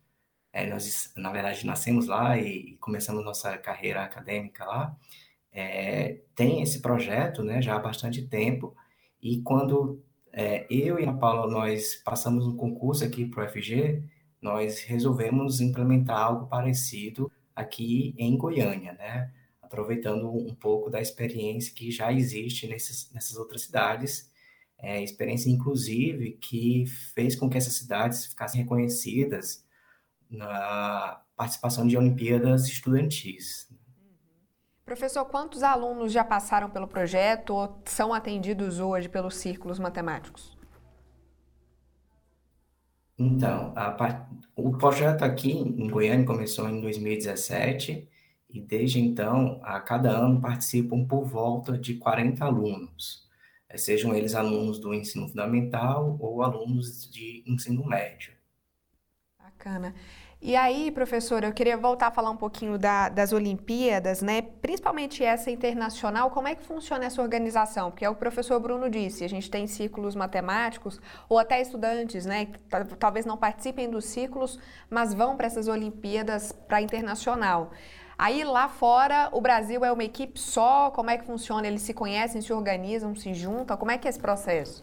É, 0.52 0.66
nós, 0.66 1.12
na 1.16 1.30
verdade, 1.30 1.66
nascemos 1.66 2.06
lá 2.06 2.36
e, 2.38 2.76
começamos 2.78 3.24
nossa 3.24 3.56
carreira 3.58 4.02
acadêmica 4.02 4.64
lá. 4.64 4.96
É, 5.52 6.20
tem 6.34 6.62
esse 6.62 6.80
projeto 6.80 7.42
né, 7.42 7.62
já 7.62 7.76
há 7.76 7.78
bastante 7.78 8.26
tempo, 8.26 8.74
e 9.22 9.40
quando 9.42 10.02
é, 10.32 10.66
eu 10.70 10.98
e 10.98 11.06
a 11.06 11.12
Paula 11.12 11.50
nós 11.50 11.96
passamos 12.04 12.46
um 12.46 12.56
concurso 12.56 13.04
aqui 13.04 13.24
para 13.26 13.44
o 13.44 13.48
FG, 13.48 14.02
nós 14.40 14.80
resolvemos 14.80 15.60
implementar 15.60 16.18
algo 16.20 16.46
parecido 16.46 17.30
aqui 17.54 18.14
em 18.18 18.36
Goiânia, 18.36 18.92
né? 18.94 19.32
Aproveitando 19.66 20.28
um 20.28 20.54
pouco 20.54 20.88
da 20.88 21.00
experiência 21.00 21.74
que 21.74 21.90
já 21.90 22.12
existe 22.12 22.66
nesses, 22.66 23.10
nessas 23.12 23.36
outras 23.36 23.62
cidades 23.62 24.30
é, 24.78 25.02
experiência, 25.02 25.50
inclusive, 25.50 26.32
que 26.32 26.84
fez 27.14 27.34
com 27.34 27.48
que 27.48 27.56
essas 27.56 27.74
cidades 27.74 28.26
ficassem 28.26 28.60
reconhecidas 28.60 29.64
na 30.30 31.20
participação 31.36 31.86
de 31.86 31.96
Olimpíadas 31.96 32.66
estudantis. 32.66 33.70
Professor, 34.84 35.24
quantos 35.24 35.62
alunos 35.62 36.12
já 36.12 36.22
passaram 36.22 36.70
pelo 36.70 36.86
projeto 36.86 37.50
ou 37.54 37.82
são 37.84 38.14
atendidos 38.14 38.78
hoje 38.78 39.08
pelos 39.08 39.36
círculos 39.36 39.78
matemáticos? 39.78 40.56
Então, 43.18 43.72
a, 43.74 44.26
o 44.54 44.76
projeto 44.76 45.22
aqui 45.22 45.50
em 45.52 45.88
Goiânia 45.88 46.26
começou 46.26 46.68
em 46.68 46.80
2017 46.80 48.08
e 48.48 48.60
desde 48.60 49.00
então, 49.00 49.60
a 49.62 49.80
cada 49.80 50.10
ano 50.10 50.40
participam 50.40 51.04
por 51.04 51.24
volta 51.24 51.76
de 51.76 51.94
40 51.94 52.44
alunos. 52.44 53.26
Eh, 53.68 53.76
sejam 53.76 54.14
eles 54.14 54.34
alunos 54.34 54.78
do 54.78 54.94
ensino 54.94 55.28
fundamental 55.28 56.16
ou 56.20 56.42
alunos 56.42 57.10
de 57.10 57.42
ensino 57.46 57.84
médio. 57.84 58.32
Bacana. 59.38 59.94
E 60.40 60.54
aí, 60.54 60.90
professora, 60.90 61.46
eu 61.46 61.52
queria 61.52 61.76
voltar 61.76 62.08
a 62.08 62.10
falar 62.10 62.30
um 62.30 62.36
pouquinho 62.36 62.78
da, 62.78 63.08
das 63.08 63.32
Olimpíadas, 63.32 64.20
né? 64.20 64.42
Principalmente 64.42 65.24
essa 65.24 65.50
internacional, 65.50 66.30
como 66.30 66.46
é 66.46 66.54
que 66.54 66.62
funciona 66.62 67.06
essa 67.06 67.22
organização? 67.22 67.90
Porque 67.90 68.04
é 68.04 68.10
o 68.10 68.14
professor 68.14 68.60
Bruno 68.60 68.88
disse, 68.90 69.24
a 69.24 69.28
gente 69.28 69.50
tem 69.50 69.66
círculos 69.66 70.14
matemáticos, 70.14 71.00
ou 71.28 71.38
até 71.38 71.60
estudantes, 71.60 72.26
né? 72.26 72.46
Que 72.46 72.58
talvez 72.98 73.24
não 73.24 73.36
participem 73.36 73.88
dos 73.90 74.04
círculos, 74.04 74.58
mas 74.90 75.14
vão 75.14 75.36
para 75.36 75.46
essas 75.46 75.68
Olimpíadas 75.68 76.52
para 76.52 76.82
internacional. 76.82 77.72
Aí 78.18 78.44
lá 78.44 78.68
fora, 78.68 79.28
o 79.32 79.40
Brasil 79.40 79.84
é 79.84 79.92
uma 79.92 80.04
equipe 80.04 80.40
só? 80.40 80.90
Como 80.90 81.10
é 81.10 81.18
que 81.18 81.24
funciona? 81.24 81.66
Eles 81.66 81.82
se 81.82 81.92
conhecem, 81.92 82.40
se 82.40 82.52
organizam, 82.52 83.14
se 83.14 83.34
juntam? 83.34 83.76
Como 83.76 83.90
é 83.90 83.98
que 83.98 84.08
é 84.08 84.10
esse 84.10 84.18
processo? 84.18 84.82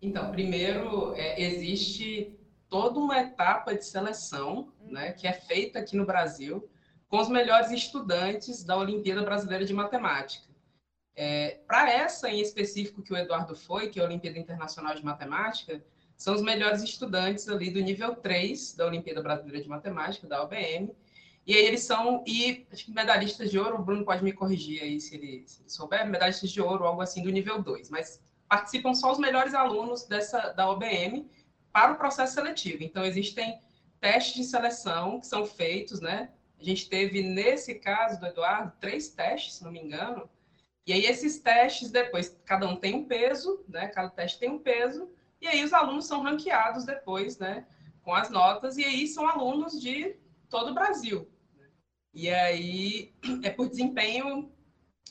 Então, 0.00 0.30
primeiro, 0.30 1.14
é, 1.16 1.40
existe 1.40 2.38
toda 2.68 2.98
uma 2.98 3.18
etapa 3.18 3.74
de 3.74 3.84
seleção 3.84 4.72
né, 4.82 5.12
que 5.12 5.26
é 5.26 5.32
feita 5.32 5.78
aqui 5.78 5.96
no 5.96 6.04
Brasil 6.04 6.68
com 7.08 7.18
os 7.18 7.28
melhores 7.28 7.70
estudantes 7.70 8.62
da 8.62 8.76
Olimpíada 8.76 9.22
Brasileira 9.22 9.64
de 9.64 9.72
Matemática. 9.72 10.52
É, 11.16 11.60
Para 11.66 11.90
essa 11.90 12.28
em 12.28 12.40
específico 12.40 13.02
que 13.02 13.12
o 13.12 13.16
Eduardo 13.16 13.54
foi, 13.54 13.88
que 13.88 13.98
é 13.98 14.02
a 14.02 14.06
Olimpíada 14.06 14.38
Internacional 14.38 14.94
de 14.94 15.04
Matemática, 15.04 15.82
são 16.16 16.34
os 16.34 16.42
melhores 16.42 16.82
estudantes 16.82 17.48
ali 17.48 17.70
do 17.70 17.80
nível 17.80 18.14
3 18.16 18.74
da 18.74 18.86
Olimpíada 18.86 19.22
Brasileira 19.22 19.62
de 19.62 19.68
Matemática, 19.68 20.26
da 20.26 20.42
OBM, 20.42 20.94
e 21.46 21.54
aí 21.54 21.64
eles 21.64 21.82
são, 21.82 22.24
e 22.26 22.66
acho 22.72 22.86
que 22.86 22.90
medalhistas 22.90 23.50
de 23.50 23.58
ouro, 23.58 23.76
o 23.76 23.82
Bruno 23.82 24.04
pode 24.04 24.24
me 24.24 24.32
corrigir 24.32 24.82
aí 24.82 24.98
se 25.00 25.14
ele, 25.14 25.44
se 25.46 25.60
ele 25.60 25.68
souber, 25.68 26.06
medalhistas 26.06 26.50
de 26.50 26.60
ouro, 26.60 26.84
algo 26.84 27.02
assim 27.02 27.22
do 27.22 27.30
nível 27.30 27.62
2, 27.62 27.90
mas 27.90 28.22
participam 28.48 28.94
só 28.94 29.12
os 29.12 29.18
melhores 29.18 29.52
alunos 29.52 30.04
dessa 30.04 30.52
da 30.52 30.68
OBM 30.70 31.28
para 31.72 31.92
o 31.92 31.96
processo 31.96 32.34
seletivo. 32.34 32.82
Então 32.82 33.04
existem 33.04 33.60
testes 34.00 34.34
de 34.34 34.44
seleção 34.44 35.20
que 35.20 35.26
são 35.26 35.44
feitos, 35.44 36.00
né? 36.00 36.30
A 36.58 36.64
gente 36.64 36.88
teve 36.88 37.22
nesse 37.22 37.74
caso 37.74 38.18
do 38.18 38.26
Eduardo 38.26 38.72
três 38.80 39.08
testes, 39.08 39.54
se 39.54 39.64
não 39.64 39.72
me 39.72 39.80
engano. 39.80 40.30
E 40.86 40.92
aí 40.92 41.04
esses 41.04 41.40
testes 41.40 41.90
depois 41.90 42.38
cada 42.44 42.66
um 42.66 42.76
tem 42.76 42.94
um 42.94 43.04
peso, 43.04 43.62
né? 43.68 43.88
Cada 43.88 44.08
teste 44.08 44.38
tem 44.38 44.50
um 44.50 44.58
peso 44.58 45.10
e 45.40 45.46
aí 45.46 45.62
os 45.62 45.74
alunos 45.74 46.06
são 46.06 46.22
ranqueados 46.22 46.84
depois, 46.84 47.38
né? 47.38 47.66
Com 48.02 48.14
as 48.14 48.30
notas 48.30 48.78
e 48.78 48.84
aí 48.84 49.06
são 49.06 49.28
alunos 49.28 49.80
de 49.80 50.16
todo 50.48 50.70
o 50.70 50.74
Brasil. 50.74 51.28
E 52.14 52.30
aí 52.30 53.12
é 53.42 53.50
por 53.50 53.68
desempenho 53.68 54.50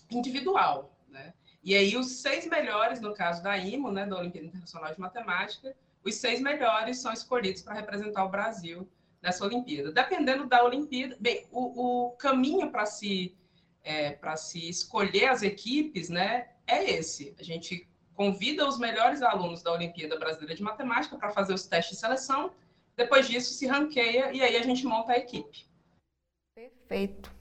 individual, 0.10 0.98
né? 1.10 1.34
E 1.62 1.76
aí 1.76 1.98
os 1.98 2.22
seis 2.22 2.48
melhores, 2.48 3.02
no 3.02 3.14
caso 3.14 3.44
da 3.44 3.58
IMO, 3.58 3.92
né, 3.92 4.06
da 4.06 4.18
Olimpíada 4.18 4.48
Internacional 4.48 4.94
de 4.94 5.00
Matemática, 5.00 5.76
os 6.04 6.16
seis 6.16 6.42
melhores 6.42 7.00
são 7.00 7.12
escolhidos 7.12 7.62
para 7.62 7.74
representar 7.74 8.26
o 8.26 8.30
Brasil 8.30 8.90
nessa 9.22 9.46
Olimpíada. 9.46 9.92
Dependendo 9.92 10.46
da 10.46 10.64
Olimpíada, 10.64 11.16
bem, 11.20 11.46
o, 11.52 12.08
o 12.08 12.12
caminho 12.12 12.70
para 12.72 12.86
se 12.86 13.36
é, 13.84 14.12
para 14.12 14.38
se 14.38 14.70
escolher 14.70 15.28
as 15.28 15.42
equipes, 15.42 16.10
né, 16.10 16.48
é 16.66 16.92
esse. 16.92 17.36
A 17.38 17.44
gente 17.44 17.88
convida 18.14 18.68
os 18.68 18.78
melhores 18.78 19.22
alunos 19.22 19.62
da 19.62 19.74
Olimpíada 19.74 20.18
Brasileira 20.18 20.56
de 20.56 20.64
Matemática 20.64 21.18
para 21.18 21.32
fazer 21.32 21.54
os 21.54 21.66
testes 21.66 21.96
de 21.96 22.00
seleção. 22.00 22.52
Depois 22.96 23.28
disso, 23.28 23.54
se 23.54 23.68
ranqueia 23.68 24.32
e 24.32 24.42
aí 24.42 24.56
a 24.56 24.64
gente 24.64 24.86
monta 24.86 25.14
a 25.14 25.18
equipe. 25.18 25.66
Perfeito. 26.56 27.32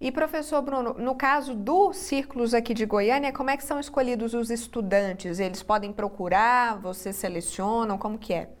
E 0.00 0.12
professor 0.12 0.62
Bruno, 0.62 0.94
no 0.94 1.14
caso 1.14 1.54
dos 1.54 1.96
círculos 1.96 2.54
aqui 2.54 2.74
de 2.74 2.86
Goiânia, 2.86 3.32
como 3.32 3.50
é 3.50 3.56
que 3.56 3.64
são 3.64 3.80
escolhidos 3.80 4.34
os 4.34 4.50
estudantes? 4.50 5.40
Eles 5.40 5.62
podem 5.62 5.92
procurar, 5.92 6.80
vocês 6.80 7.16
selecionam, 7.16 7.98
como 7.98 8.18
que 8.18 8.32
é? 8.32 8.54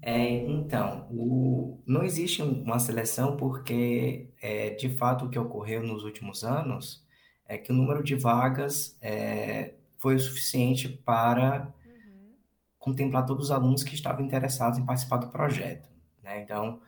É, 0.00 0.44
então, 0.46 1.06
o, 1.10 1.80
não 1.86 2.02
existe 2.02 2.42
uma 2.42 2.78
seleção 2.78 3.36
porque, 3.36 4.30
é, 4.42 4.70
de 4.70 4.88
fato, 4.90 5.24
o 5.24 5.30
que 5.30 5.38
ocorreu 5.38 5.82
nos 5.82 6.04
últimos 6.04 6.42
anos 6.44 7.06
é 7.46 7.56
que 7.56 7.72
o 7.72 7.74
número 7.74 8.02
de 8.02 8.16
vagas 8.16 8.98
é, 9.00 9.74
foi 9.98 10.16
o 10.16 10.20
suficiente 10.20 10.88
para 10.88 11.72
uhum. 11.86 12.34
contemplar 12.78 13.24
todos 13.24 13.46
os 13.46 13.50
alunos 13.52 13.84
que 13.84 13.94
estavam 13.94 14.24
interessados 14.24 14.78
em 14.78 14.84
participar 14.84 15.18
do 15.18 15.28
projeto. 15.28 15.88
Né? 16.22 16.42
Então, 16.42 16.80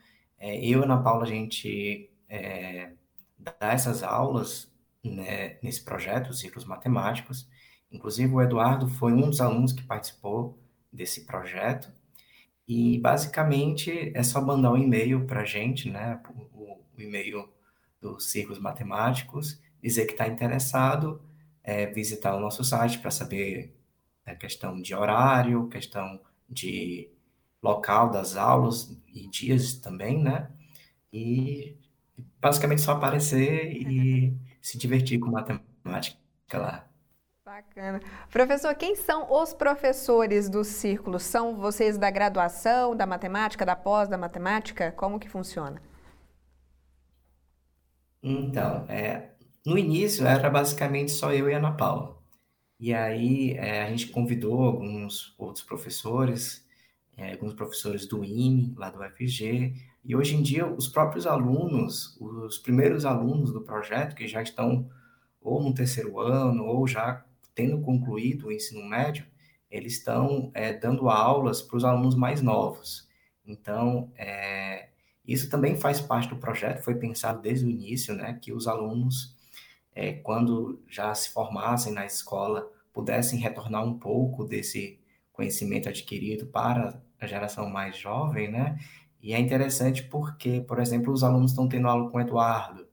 é, 0.44 0.58
eu 0.58 0.80
e 0.80 0.84
Ana 0.84 1.02
Paula, 1.02 1.22
a 1.24 1.26
gente 1.26 2.10
é, 2.28 2.92
dá 3.38 3.72
essas 3.72 4.02
aulas 4.02 4.70
né, 5.02 5.56
nesse 5.62 5.82
projeto, 5.82 6.28
os 6.28 6.40
ciclos 6.40 6.66
matemáticos. 6.66 7.48
Inclusive, 7.90 8.30
o 8.30 8.42
Eduardo 8.42 8.86
foi 8.86 9.14
um 9.14 9.30
dos 9.30 9.40
alunos 9.40 9.72
que 9.72 9.82
participou 9.82 10.58
desse 10.92 11.24
projeto. 11.24 11.90
E, 12.68 12.98
basicamente, 12.98 14.12
é 14.14 14.22
só 14.22 14.38
mandar 14.42 14.72
um 14.72 14.76
e-mail 14.76 15.26
para 15.26 15.40
a 15.40 15.44
gente, 15.46 15.90
né? 15.90 16.20
O, 16.52 16.78
o 16.94 17.00
e-mail 17.00 17.48
dos 17.98 18.30
círculos 18.30 18.58
matemáticos, 18.58 19.58
dizer 19.82 20.04
que 20.04 20.12
está 20.12 20.28
interessado, 20.28 21.22
é, 21.62 21.86
visitar 21.86 22.36
o 22.36 22.40
nosso 22.40 22.62
site 22.62 22.98
para 22.98 23.10
saber 23.10 23.74
a 24.26 24.34
questão 24.34 24.78
de 24.80 24.94
horário, 24.94 25.68
questão 25.68 26.20
de 26.46 27.13
local 27.64 28.10
das 28.10 28.36
aulas 28.36 28.94
e 29.12 29.26
dias 29.28 29.74
também, 29.74 30.22
né? 30.22 30.50
E 31.12 31.76
basicamente 32.40 32.82
só 32.82 32.92
aparecer 32.92 33.72
e 33.72 34.36
se 34.60 34.76
divertir 34.76 35.18
com 35.18 35.30
matemática 35.30 36.18
lá. 36.54 36.86
Bacana. 37.44 38.00
Professor, 38.30 38.74
quem 38.74 38.96
são 38.96 39.30
os 39.30 39.54
professores 39.54 40.48
do 40.48 40.64
círculo? 40.64 41.18
São 41.18 41.56
vocês 41.56 41.96
da 41.96 42.10
graduação, 42.10 42.96
da 42.96 43.06
matemática, 43.06 43.64
da 43.64 43.76
pós 43.76 44.08
da 44.08 44.18
matemática? 44.18 44.92
Como 44.92 45.18
que 45.18 45.28
funciona? 45.28 45.80
Então, 48.22 48.86
é, 48.88 49.30
no 49.64 49.78
início 49.78 50.26
era 50.26 50.50
basicamente 50.50 51.12
só 51.12 51.32
eu 51.32 51.48
e 51.48 51.54
a 51.54 51.58
Ana 51.58 51.72
Paula. 51.72 52.18
E 52.80 52.92
aí 52.92 53.52
é, 53.52 53.82
a 53.84 53.90
gente 53.90 54.08
convidou 54.08 54.62
alguns 54.62 55.34
outros 55.38 55.62
professores, 55.62 56.63
é, 57.16 57.32
alguns 57.32 57.54
professores 57.54 58.06
do 58.06 58.24
IME, 58.24 58.74
lá 58.76 58.90
do 58.90 59.00
UFG, 59.00 59.74
e 60.04 60.14
hoje 60.14 60.36
em 60.36 60.42
dia 60.42 60.66
os 60.66 60.88
próprios 60.88 61.26
alunos, 61.26 62.16
os 62.20 62.58
primeiros 62.58 63.04
alunos 63.04 63.52
do 63.52 63.62
projeto, 63.62 64.14
que 64.14 64.28
já 64.28 64.42
estão 64.42 64.88
ou 65.40 65.62
no 65.62 65.74
terceiro 65.74 66.18
ano, 66.18 66.64
ou 66.64 66.86
já 66.88 67.24
tendo 67.54 67.80
concluído 67.80 68.46
o 68.46 68.52
ensino 68.52 68.82
médio, 68.84 69.26
eles 69.70 69.98
estão 69.98 70.50
é, 70.54 70.72
dando 70.72 71.08
aulas 71.08 71.60
para 71.60 71.76
os 71.76 71.84
alunos 71.84 72.14
mais 72.14 72.40
novos. 72.40 73.08
Então, 73.46 74.10
é, 74.16 74.88
isso 75.26 75.50
também 75.50 75.76
faz 75.76 76.00
parte 76.00 76.28
do 76.28 76.36
projeto, 76.36 76.82
foi 76.82 76.94
pensado 76.94 77.42
desde 77.42 77.66
o 77.66 77.70
início, 77.70 78.14
né, 78.14 78.38
que 78.40 78.52
os 78.52 78.66
alunos, 78.66 79.36
é, 79.94 80.14
quando 80.14 80.80
já 80.88 81.14
se 81.14 81.30
formassem 81.30 81.92
na 81.92 82.06
escola, 82.06 82.70
pudessem 82.92 83.38
retornar 83.38 83.84
um 83.84 83.98
pouco 83.98 84.44
desse 84.44 84.98
conhecimento 85.34 85.88
adquirido 85.88 86.46
para 86.46 87.02
a 87.20 87.26
geração 87.26 87.68
mais 87.68 87.98
jovem, 87.98 88.50
né? 88.50 88.78
E 89.20 89.34
é 89.34 89.38
interessante 89.38 90.02
porque, 90.04 90.60
por 90.62 90.78
exemplo, 90.78 91.12
os 91.12 91.22
alunos 91.22 91.50
estão 91.50 91.68
tendo 91.68 91.88
aula 91.88 92.10
com 92.10 92.16
o 92.16 92.20
Eduardo, 92.20 92.86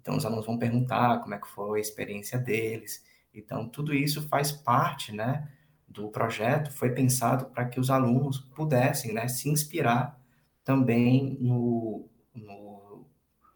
então 0.00 0.16
os 0.16 0.24
alunos 0.24 0.46
vão 0.46 0.58
perguntar 0.58 1.18
como 1.20 1.34
é 1.34 1.38
que 1.38 1.48
foi 1.48 1.78
a 1.78 1.82
experiência 1.82 2.38
deles. 2.38 3.04
Então 3.34 3.68
tudo 3.68 3.94
isso 3.94 4.26
faz 4.28 4.50
parte, 4.50 5.14
né, 5.14 5.48
do 5.86 6.08
projeto. 6.08 6.72
Foi 6.72 6.90
pensado 6.90 7.46
para 7.46 7.66
que 7.66 7.78
os 7.78 7.90
alunos 7.90 8.38
pudessem, 8.38 9.12
né, 9.12 9.28
se 9.28 9.48
inspirar 9.50 10.18
também 10.64 11.36
no, 11.40 12.08
no 12.34 13.06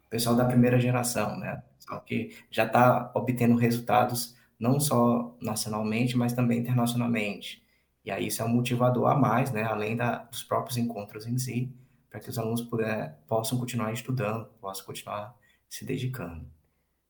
pessoal 0.09 0.35
da 0.35 0.45
primeira 0.45 0.79
geração, 0.79 1.37
né? 1.37 1.63
Só 1.79 1.99
que 1.99 2.35
já 2.51 2.65
está 2.65 3.11
obtendo 3.15 3.55
resultados 3.55 4.35
não 4.59 4.79
só 4.79 5.35
nacionalmente, 5.41 6.17
mas 6.17 6.33
também 6.33 6.59
internacionalmente. 6.59 7.62
E 8.05 8.11
aí 8.11 8.27
isso 8.27 8.41
é 8.41 8.45
um 8.45 8.49
motivador 8.49 9.07
a 9.07 9.15
mais, 9.15 9.51
né? 9.51 9.63
Além 9.63 9.95
da, 9.95 10.17
dos 10.17 10.43
próprios 10.43 10.77
encontros 10.77 11.25
em 11.25 11.37
si, 11.37 11.73
para 12.09 12.19
que 12.19 12.29
os 12.29 12.37
alunos 12.37 12.61
puder, 12.61 13.17
possam 13.27 13.57
continuar 13.57 13.91
estudando, 13.93 14.45
possam 14.59 14.85
continuar 14.85 15.35
se 15.69 15.85
dedicando. 15.85 16.45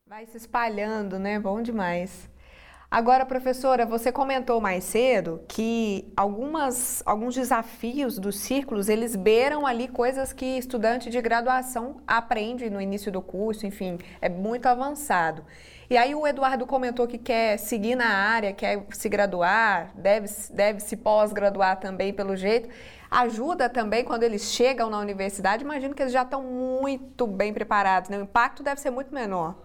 Vai 0.08 0.26
se 0.26 0.38
espalhando, 0.38 1.18
né? 1.18 1.40
Bom 1.40 1.62
demais. 1.62 2.30
Agora, 2.94 3.26
professora, 3.26 3.88
você 3.88 4.12
comentou 4.12 4.62
mais 4.62 4.84
cedo 4.84 5.42
que 5.48 6.14
algumas, 6.16 7.02
alguns 7.08 7.34
desafios 7.34 8.20
dos 8.20 8.36
círculos, 8.36 8.88
eles 8.88 9.16
beiram 9.16 9.66
ali 9.66 9.88
coisas 9.88 10.32
que 10.32 10.46
estudante 10.46 11.10
de 11.10 11.20
graduação 11.20 12.02
aprende 12.06 12.70
no 12.70 12.80
início 12.80 13.12
do 13.12 13.20
curso, 13.20 13.66
enfim, 13.66 13.98
é 14.22 14.30
muito 14.30 14.68
avançado. 14.68 15.44
E 15.94 15.98
aí 15.98 16.16
o 16.16 16.26
Eduardo 16.26 16.66
comentou 16.66 17.08
que 17.08 17.20
quer 17.20 17.56
seguir 17.60 17.94
na 17.94 18.08
área, 18.08 18.52
quer 18.52 18.84
se 18.90 19.08
graduar, 19.08 19.94
deve, 19.96 20.28
deve 20.50 20.80
se 20.80 20.98
pós-graduar 20.98 21.80
também 21.80 22.12
pelo 22.12 22.36
jeito 22.36 22.68
ajuda 23.12 23.70
também 23.70 24.04
quando 24.04 24.24
eles 24.24 24.42
chegam 24.52 24.90
na 24.90 24.98
universidade. 24.98 25.64
Imagino 25.64 25.94
que 25.94 26.02
eles 26.02 26.12
já 26.12 26.24
estão 26.24 26.42
muito 26.42 27.28
bem 27.28 27.54
preparados, 27.54 28.10
né? 28.10 28.18
o 28.18 28.24
impacto 28.24 28.64
deve 28.64 28.82
ser 28.82 28.90
muito 28.90 29.14
menor. 29.14 29.56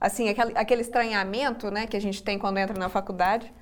Assim, 0.00 0.30
aquele, 0.30 0.56
aquele 0.56 0.80
estranhamento 0.80 1.70
né, 1.70 1.86
que 1.86 1.98
a 1.98 2.00
gente 2.00 2.22
tem 2.22 2.38
quando 2.38 2.56
entra 2.56 2.78
na 2.78 2.88
faculdade. 2.88 3.52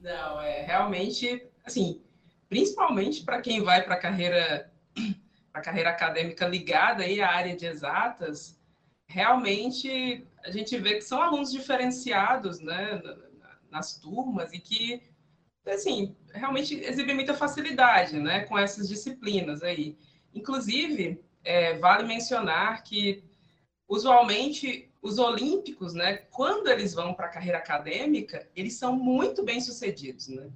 Não, 0.00 0.40
é 0.40 0.62
realmente, 0.62 1.46
assim, 1.62 2.00
principalmente 2.48 3.22
para 3.22 3.42
quem 3.42 3.62
vai 3.62 3.82
para 3.82 3.96
a 3.96 3.98
carreira, 3.98 4.72
carreira 5.62 5.90
acadêmica 5.90 6.48
ligada 6.48 7.02
aí 7.02 7.20
à 7.20 7.28
área 7.28 7.54
de 7.54 7.66
exatas, 7.66 8.55
realmente 9.06 10.26
a 10.44 10.50
gente 10.50 10.76
vê 10.78 10.94
que 10.94 11.02
são 11.02 11.20
alunos 11.20 11.50
diferenciados 11.50 12.60
né, 12.60 13.00
nas 13.70 13.98
turmas 13.98 14.52
e 14.52 14.58
que 14.58 15.02
assim, 15.74 16.16
realmente 16.32 16.74
exibem 16.74 17.14
muita 17.14 17.34
facilidade, 17.34 18.18
né, 18.18 18.44
com 18.44 18.58
essas 18.58 18.88
disciplinas 18.88 19.62
aí. 19.62 19.96
Inclusive, 20.34 21.20
é, 21.44 21.76
vale 21.78 22.06
mencionar 22.06 22.82
que, 22.82 23.24
usualmente, 23.88 24.90
os 25.02 25.18
olímpicos, 25.18 25.94
né, 25.94 26.18
quando 26.30 26.68
eles 26.68 26.94
vão 26.94 27.14
para 27.14 27.26
a 27.26 27.30
carreira 27.30 27.58
acadêmica, 27.58 28.48
eles 28.54 28.74
são 28.74 28.94
muito 28.94 29.42
bem 29.42 29.60
sucedidos, 29.60 30.28
né. 30.28 30.50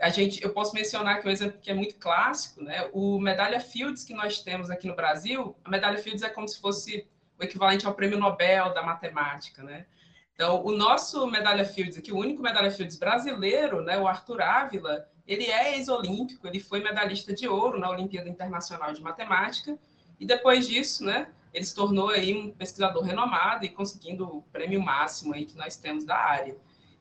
A 0.00 0.10
gente, 0.10 0.42
eu 0.44 0.52
posso 0.52 0.74
mencionar 0.74 1.20
que 1.20 1.26
um 1.26 1.30
exemplo 1.30 1.60
que 1.60 1.70
é 1.70 1.74
muito 1.74 1.96
clássico, 1.96 2.62
né, 2.62 2.88
o 2.92 3.18
medalha 3.18 3.60
Fields 3.60 4.04
que 4.04 4.14
nós 4.14 4.42
temos 4.42 4.70
aqui 4.70 4.86
no 4.86 4.94
Brasil, 4.94 5.56
a 5.64 5.70
medalha 5.70 5.98
Fields 5.98 6.22
é 6.22 6.28
como 6.28 6.46
se 6.46 6.60
fosse 6.60 7.08
o 7.38 7.44
equivalente 7.44 7.86
ao 7.86 7.94
prêmio 7.94 8.18
Nobel 8.18 8.74
da 8.74 8.82
matemática, 8.82 9.62
né? 9.62 9.86
Então, 10.34 10.64
o 10.64 10.70
nosso 10.70 11.26
medalha 11.26 11.64
Fields 11.64 11.98
aqui, 11.98 12.12
o 12.12 12.16
único 12.16 12.40
medalha 12.40 12.70
Fields 12.70 12.96
brasileiro, 12.96 13.82
né, 13.82 13.98
o 13.98 14.06
Arthur 14.06 14.40
Ávila, 14.40 15.08
ele 15.26 15.46
é 15.46 15.76
ex-olímpico, 15.76 16.46
ele 16.46 16.60
foi 16.60 16.80
medalhista 16.80 17.34
de 17.34 17.48
ouro 17.48 17.78
na 17.78 17.90
Olimpíada 17.90 18.28
Internacional 18.28 18.92
de 18.92 19.02
Matemática, 19.02 19.76
e 20.18 20.24
depois 20.24 20.68
disso, 20.68 21.04
né, 21.04 21.28
ele 21.52 21.64
se 21.64 21.74
tornou 21.74 22.10
aí 22.10 22.36
um 22.36 22.52
pesquisador 22.52 23.02
renomado 23.02 23.64
e 23.64 23.68
conseguindo 23.68 24.24
o 24.24 24.42
prêmio 24.42 24.80
máximo 24.80 25.34
aí 25.34 25.44
que 25.44 25.56
nós 25.56 25.76
temos 25.76 26.04
da 26.04 26.16
área. 26.16 26.56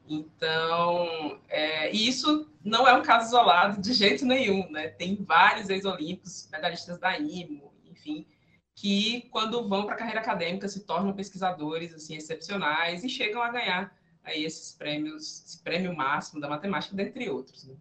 Então, 0.10 1.40
é, 1.48 1.94
e 1.94 2.08
isso 2.08 2.50
não 2.64 2.88
é 2.88 2.94
um 2.94 3.04
caso 3.04 3.28
isolado 3.28 3.80
de 3.80 3.94
jeito 3.94 4.26
nenhum, 4.26 4.68
né? 4.72 4.88
Tem 4.88 5.16
vários 5.16 5.70
ex-olímpicos, 5.70 6.50
medalhistas 6.52 6.98
da 6.98 7.18
IMO, 7.20 7.72
enfim, 7.86 8.26
que 8.78 9.28
quando 9.32 9.68
vão 9.68 9.86
para 9.86 9.96
a 9.96 9.98
carreira 9.98 10.20
acadêmica 10.20 10.68
se 10.68 10.82
tornam 10.82 11.12
pesquisadores 11.12 11.96
assim 11.96 12.16
excepcionais 12.16 13.04
e 13.04 13.10
chegam 13.10 13.42
a 13.42 13.50
ganhar 13.50 13.98
aí 14.24 14.46
esses 14.46 14.72
prêmios, 14.72 15.44
esse 15.48 15.64
prêmio 15.64 15.96
máximo 15.96 16.40
da 16.40 16.48
matemática, 16.48 16.96
dentre 16.96 17.28
outros. 17.28 17.66
Né? 17.66 17.74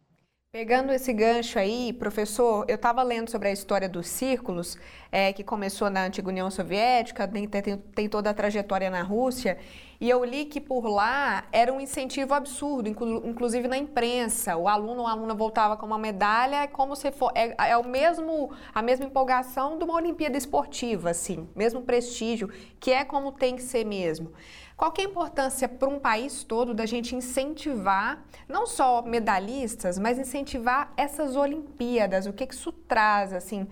Pegando 0.51 0.91
esse 0.93 1.13
gancho 1.13 1.59
aí, 1.59 1.93
professor, 1.93 2.65
eu 2.67 2.77
estava 2.77 3.03
lendo 3.03 3.31
sobre 3.31 3.49
a 3.49 3.53
história 3.53 3.91
dos 3.91 4.07
círculos, 4.07 4.79
é, 5.13 5.35
que 5.35 5.45
começou 5.45 5.91
na 5.91 6.07
antiga 6.07 6.29
União 6.29 6.51
Soviética, 6.51 7.29
tem, 7.29 7.47
tem, 7.47 7.77
tem, 7.77 8.09
toda 8.09 8.31
a 8.31 8.35
trajetória 8.35 8.89
na 8.89 9.03
Rússia, 9.03 9.59
e 10.01 10.11
eu 10.11 10.23
li 10.25 10.45
que 10.45 10.61
por 10.61 10.87
lá 10.87 11.45
era 11.51 11.73
um 11.73 11.81
incentivo 11.81 12.35
absurdo, 12.35 12.89
inclu, 12.89 13.27
inclusive 13.27 13.67
na 13.67 13.79
imprensa. 13.79 14.57
O 14.57 14.69
aluno 14.69 15.03
ou 15.03 15.07
a 15.07 15.13
aluna 15.13 15.35
voltava 15.35 15.77
com 15.77 15.87
uma 15.87 15.99
medalha, 15.99 16.57
é 16.57 16.67
como 16.67 16.95
se 16.95 17.11
for. 17.11 17.33
É, 17.35 17.71
é, 17.71 17.77
o 17.77 17.85
mesmo, 17.85 18.51
a 18.75 18.83
mesma 18.83 19.07
empolgação 19.07 19.79
de 19.79 19.85
uma 19.85 19.95
Olimpíada 19.95 20.37
esportiva, 20.37 21.11
assim, 21.11 21.49
mesmo 21.55 21.83
prestígio, 21.83 22.51
que 22.79 22.93
é 22.93 23.05
como 23.05 23.33
tem 23.33 23.57
que 23.57 23.63
ser 23.63 23.85
mesmo. 23.85 24.33
Qual 24.77 24.93
é 24.99 25.01
a 25.01 25.05
importância 25.05 25.67
para 25.67 25.89
um 25.89 25.99
país 25.99 26.45
todo 26.45 26.75
da 26.75 26.85
gente 26.85 27.17
incentivar, 27.17 28.23
não 28.47 28.67
só 28.67 29.01
medalhistas, 29.01 29.99
mas 29.99 30.19
incentivar 30.19 30.93
essas 30.99 31.35
Olimpíadas? 31.35 32.27
O 32.27 32.33
que, 32.33 32.47
que 32.47 32.55
isso 32.55 32.71
traz, 32.71 33.33
assim, 33.33 33.67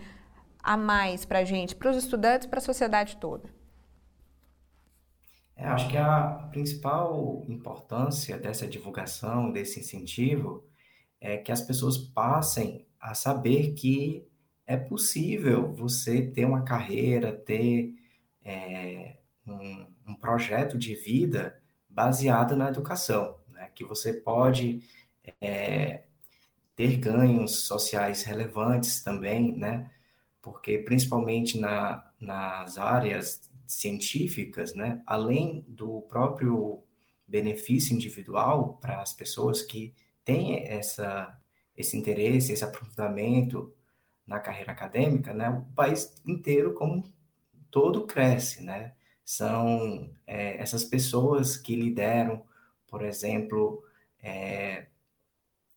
a 0.63 0.79
mais 0.79 1.27
para 1.27 1.41
a 1.41 1.45
gente, 1.45 1.77
para 1.77 1.91
os 1.91 1.99
estudantes, 1.99 2.47
para 2.47 2.59
a 2.59 2.63
sociedade 2.63 3.19
toda? 3.19 3.64
É, 5.57 5.67
acho 5.67 5.89
que 5.89 5.97
a 5.97 6.49
principal 6.51 7.45
importância 7.49 8.37
dessa 8.39 8.67
divulgação, 8.67 9.53
desse 9.53 9.81
incentivo, 9.81 10.65
é 11.21 11.37
que 11.37 11.53
as 11.53 11.61
pessoas 11.63 11.97
passem 11.97 12.87
a 13.01 13.15
saber 13.15 13.75
que 13.75 14.27
é 14.67 14.77
possível 14.77 15.73
você 15.73 16.23
ter 16.23 16.45
uma 16.45 16.65
carreira, 16.65 17.33
ter 17.33 17.95
é, 18.45 19.17
um, 19.47 19.87
um 20.07 20.15
projeto 20.15 20.79
de 20.79 20.95
vida 20.95 21.61
baseado 21.89 22.57
na 22.57 22.69
educação, 22.69 23.39
né? 23.49 23.71
que 23.75 23.85
você 23.85 24.13
pode 24.13 24.83
é, 25.41 26.05
ter 26.75 26.97
ganhos 26.97 27.67
sociais 27.67 28.23
relevantes 28.23 29.03
também, 29.03 29.57
né? 29.57 29.91
porque 30.43 30.79
principalmente 30.79 31.59
na, 31.59 32.11
nas 32.21 32.77
áreas 32.79 33.51
científicas, 33.67 34.75
né? 34.75 35.03
além 35.07 35.65
do 35.69 36.03
próprio 36.03 36.83
benefício 37.27 37.95
individual 37.95 38.79
para 38.81 39.01
as 39.01 39.13
pessoas 39.13 39.63
que 39.63 39.95
têm 40.25 40.67
essa, 40.67 41.39
esse 41.77 41.97
interesse, 41.97 42.53
esse 42.53 42.65
aprofundamento 42.65 43.75
na 44.27 44.39
carreira 44.41 44.73
acadêmica, 44.73 45.33
né? 45.33 45.51
o 45.51 45.75
país 45.75 46.15
inteiro 46.27 46.75
como 46.75 47.05
todo 47.71 48.07
cresce, 48.07 48.63
né? 48.63 48.95
são 49.25 50.11
é, 50.27 50.61
essas 50.61 50.85
pessoas 50.85 51.57
que 51.57 51.75
lideram, 51.75 52.45
por 52.87 53.03
exemplo, 53.03 53.83
é, 54.23 54.87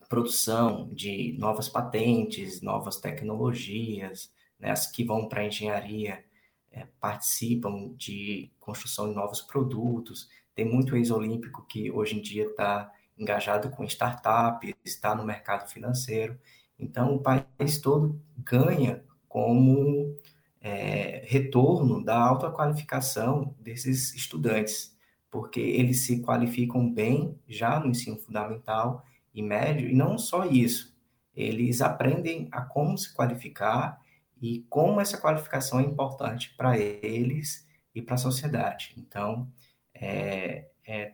produção 0.09 0.89
de 0.93 1.35
novas 1.37 1.69
patentes, 1.69 2.61
novas 2.61 2.97
tecnologias, 2.97 4.31
né, 4.59 4.71
as 4.71 4.89
que 4.89 5.03
vão 5.03 5.27
para 5.27 5.41
a 5.41 5.45
engenharia 5.45 6.23
é, 6.71 6.85
participam 6.99 7.93
de 7.95 8.51
construção 8.59 9.09
de 9.09 9.15
novos 9.15 9.41
produtos. 9.41 10.29
Tem 10.53 10.65
muito 10.65 10.95
ex-olímpico 10.95 11.65
que 11.67 11.91
hoje 11.91 12.17
em 12.17 12.21
dia 12.21 12.45
está 12.45 12.91
engajado 13.17 13.69
com 13.69 13.83
startups, 13.83 14.73
está 14.85 15.15
no 15.15 15.25
mercado 15.25 15.69
financeiro. 15.69 16.37
Então, 16.79 17.15
o 17.15 17.19
país 17.19 17.79
todo 17.81 18.21
ganha 18.37 19.03
como 19.27 20.15
é, 20.61 21.23
retorno 21.25 22.03
da 22.03 22.17
alta 22.17 22.51
qualificação 22.51 23.55
desses 23.59 24.13
estudantes, 24.13 24.95
porque 25.29 25.59
eles 25.59 26.05
se 26.05 26.21
qualificam 26.21 26.91
bem 26.91 27.37
já 27.47 27.79
no 27.79 27.87
ensino 27.87 28.17
fundamental 28.17 29.03
e 29.33 29.41
médio, 29.41 29.89
e 29.89 29.93
não 29.93 30.17
só 30.17 30.45
isso, 30.45 30.95
eles 31.35 31.81
aprendem 31.81 32.47
a 32.51 32.61
como 32.61 32.97
se 32.97 33.13
qualificar 33.13 34.01
e 34.41 34.65
como 34.69 35.01
essa 35.01 35.17
qualificação 35.17 35.79
é 35.79 35.83
importante 35.83 36.53
para 36.55 36.77
eles 36.77 37.67
e 37.93 38.01
para 38.01 38.15
a 38.15 38.19
sociedade. 38.19 38.93
Então, 38.97 39.51
é, 39.93 40.67
é, 40.85 41.13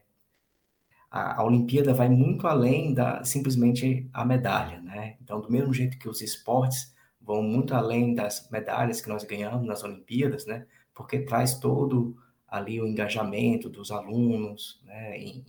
a, 1.09 1.41
a, 1.41 1.45
Olimpíada 1.45 1.93
vai 1.93 2.09
muito 2.09 2.47
além 2.47 2.93
da 2.93 3.23
simplesmente 3.23 4.09
a 4.11 4.25
medalha, 4.25 4.81
né? 4.81 5.15
Então, 5.21 5.39
do 5.39 5.51
mesmo 5.51 5.73
jeito 5.73 5.97
que 5.97 6.09
os 6.09 6.21
esportes 6.21 6.93
vão 7.21 7.41
muito 7.41 7.73
além 7.73 8.13
das 8.13 8.49
medalhas 8.49 8.99
que 8.99 9.09
nós 9.09 9.23
ganhamos 9.23 9.65
nas 9.65 9.83
Olimpíadas, 9.83 10.45
né? 10.45 10.65
Porque 10.93 11.19
traz 11.19 11.57
todo 11.59 12.17
ali 12.47 12.81
o 12.81 12.87
engajamento 12.87 13.69
dos 13.69 13.91
alunos, 13.91 14.81
né? 14.83 15.17
Em, 15.17 15.45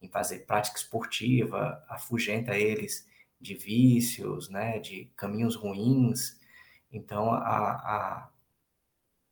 em 0.00 0.08
fazer 0.08 0.46
prática 0.46 0.78
esportiva, 0.78 1.82
afugenta 1.88 2.56
eles 2.56 3.08
de 3.40 3.54
vícios, 3.54 4.48
né? 4.48 4.78
De 4.78 5.10
caminhos 5.16 5.56
ruins, 5.56 6.38
então, 6.92 7.30
a, 7.30 7.38
a, 7.38 8.28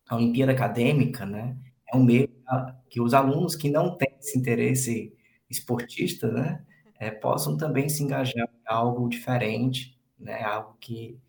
a 0.09 0.15
Olimpíada 0.15 0.51
Acadêmica, 0.51 1.25
né, 1.25 1.57
é 1.91 1.97
um 1.97 2.03
meio 2.03 2.29
que 2.89 3.01
os 3.01 3.13
alunos 3.13 3.55
que 3.55 3.69
não 3.69 3.97
têm 3.97 4.15
esse 4.19 4.37
interesse 4.37 5.13
esportista, 5.49 6.31
né, 6.31 6.65
é, 6.99 7.11
possam 7.11 7.57
também 7.57 7.89
se 7.89 8.03
engajar 8.03 8.47
em 8.47 8.61
algo 8.65 9.07
diferente, 9.07 9.99
né, 10.17 10.43
algo 10.43 10.77
que 10.79 11.19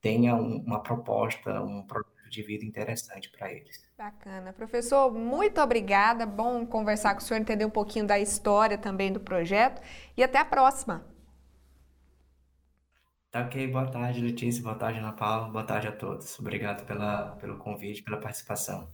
tenha 0.00 0.34
um, 0.34 0.58
uma 0.58 0.82
proposta, 0.82 1.62
um 1.62 1.82
projeto 1.82 2.14
de 2.30 2.42
vida 2.42 2.64
interessante 2.64 3.30
para 3.30 3.52
eles. 3.52 3.82
Bacana. 3.96 4.52
Professor, 4.52 5.12
muito 5.12 5.60
obrigada. 5.60 6.26
Bom 6.26 6.66
conversar 6.66 7.14
com 7.14 7.20
o 7.20 7.22
senhor, 7.22 7.40
entender 7.40 7.64
um 7.64 7.70
pouquinho 7.70 8.06
da 8.06 8.18
história 8.18 8.76
também 8.76 9.12
do 9.12 9.20
projeto 9.20 9.80
e 10.16 10.22
até 10.22 10.38
a 10.38 10.44
próxima. 10.44 11.13
Tá 13.34 13.40
ok, 13.40 13.66
boa 13.66 13.84
tarde, 13.84 14.20
Letícia, 14.20 14.62
boa 14.62 14.76
tarde, 14.76 15.00
Ana 15.00 15.10
Paula, 15.10 15.48
boa 15.48 15.64
tarde 15.64 15.88
a 15.88 15.92
todos. 15.92 16.38
Obrigado 16.38 16.86
pela, 16.86 17.32
pelo 17.40 17.58
convite, 17.58 18.00
pela 18.00 18.16
participação. 18.16 18.86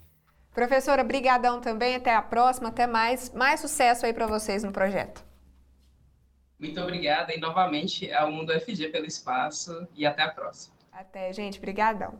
Professora, 0.54 1.04
brigadão 1.04 1.60
também, 1.60 1.94
até 1.94 2.14
a 2.14 2.22
próxima, 2.22 2.70
até 2.70 2.86
mais. 2.86 3.30
Mais 3.34 3.60
sucesso 3.60 4.06
aí 4.06 4.14
para 4.14 4.26
vocês 4.26 4.64
no 4.64 4.72
projeto. 4.72 5.22
Muito 6.58 6.80
obrigada 6.80 7.34
e 7.34 7.38
novamente 7.38 8.10
ao 8.14 8.32
Mundo 8.32 8.58
FG 8.58 8.88
pelo 8.88 9.04
espaço 9.04 9.86
e 9.94 10.06
até 10.06 10.22
a 10.22 10.30
próxima. 10.30 10.74
Até, 10.90 11.30
gente, 11.34 11.60
brigadão. 11.60 12.18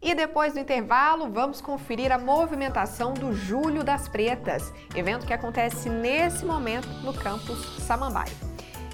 E 0.00 0.14
depois 0.14 0.54
do 0.54 0.60
intervalo, 0.60 1.30
vamos 1.30 1.60
conferir 1.60 2.10
a 2.10 2.16
movimentação 2.16 3.12
do 3.12 3.34
Julho 3.34 3.84
das 3.84 4.08
Pretas, 4.08 4.72
evento 4.96 5.26
que 5.26 5.34
acontece 5.34 5.90
nesse 5.90 6.42
momento 6.42 6.88
no 7.04 7.12
campus 7.12 7.58
Samambaia. 7.80 8.49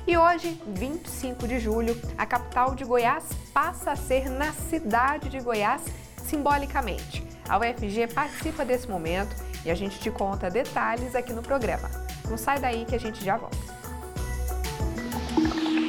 E 0.06 0.16
hoje, 0.16 0.56
25 0.68 1.48
de 1.48 1.58
julho, 1.58 2.00
a 2.16 2.24
capital 2.24 2.76
de 2.76 2.84
Goiás 2.84 3.24
passa 3.52 3.90
a 3.90 3.96
ser 3.96 4.30
na 4.30 4.52
cidade 4.52 5.28
de 5.28 5.40
Goiás 5.40 5.82
simbolicamente. 6.22 7.26
A 7.48 7.58
UFG 7.58 8.14
participa 8.14 8.64
desse 8.64 8.88
momento 8.88 9.34
e 9.64 9.70
a 9.70 9.74
gente 9.74 9.98
te 9.98 10.08
conta 10.08 10.48
detalhes 10.48 11.16
aqui 11.16 11.32
no 11.32 11.42
programa. 11.42 11.90
Não 12.30 12.38
sai 12.38 12.60
daí 12.60 12.84
que 12.84 12.94
a 12.94 13.00
gente 13.00 13.24
já 13.24 13.36
volta. 13.36 13.56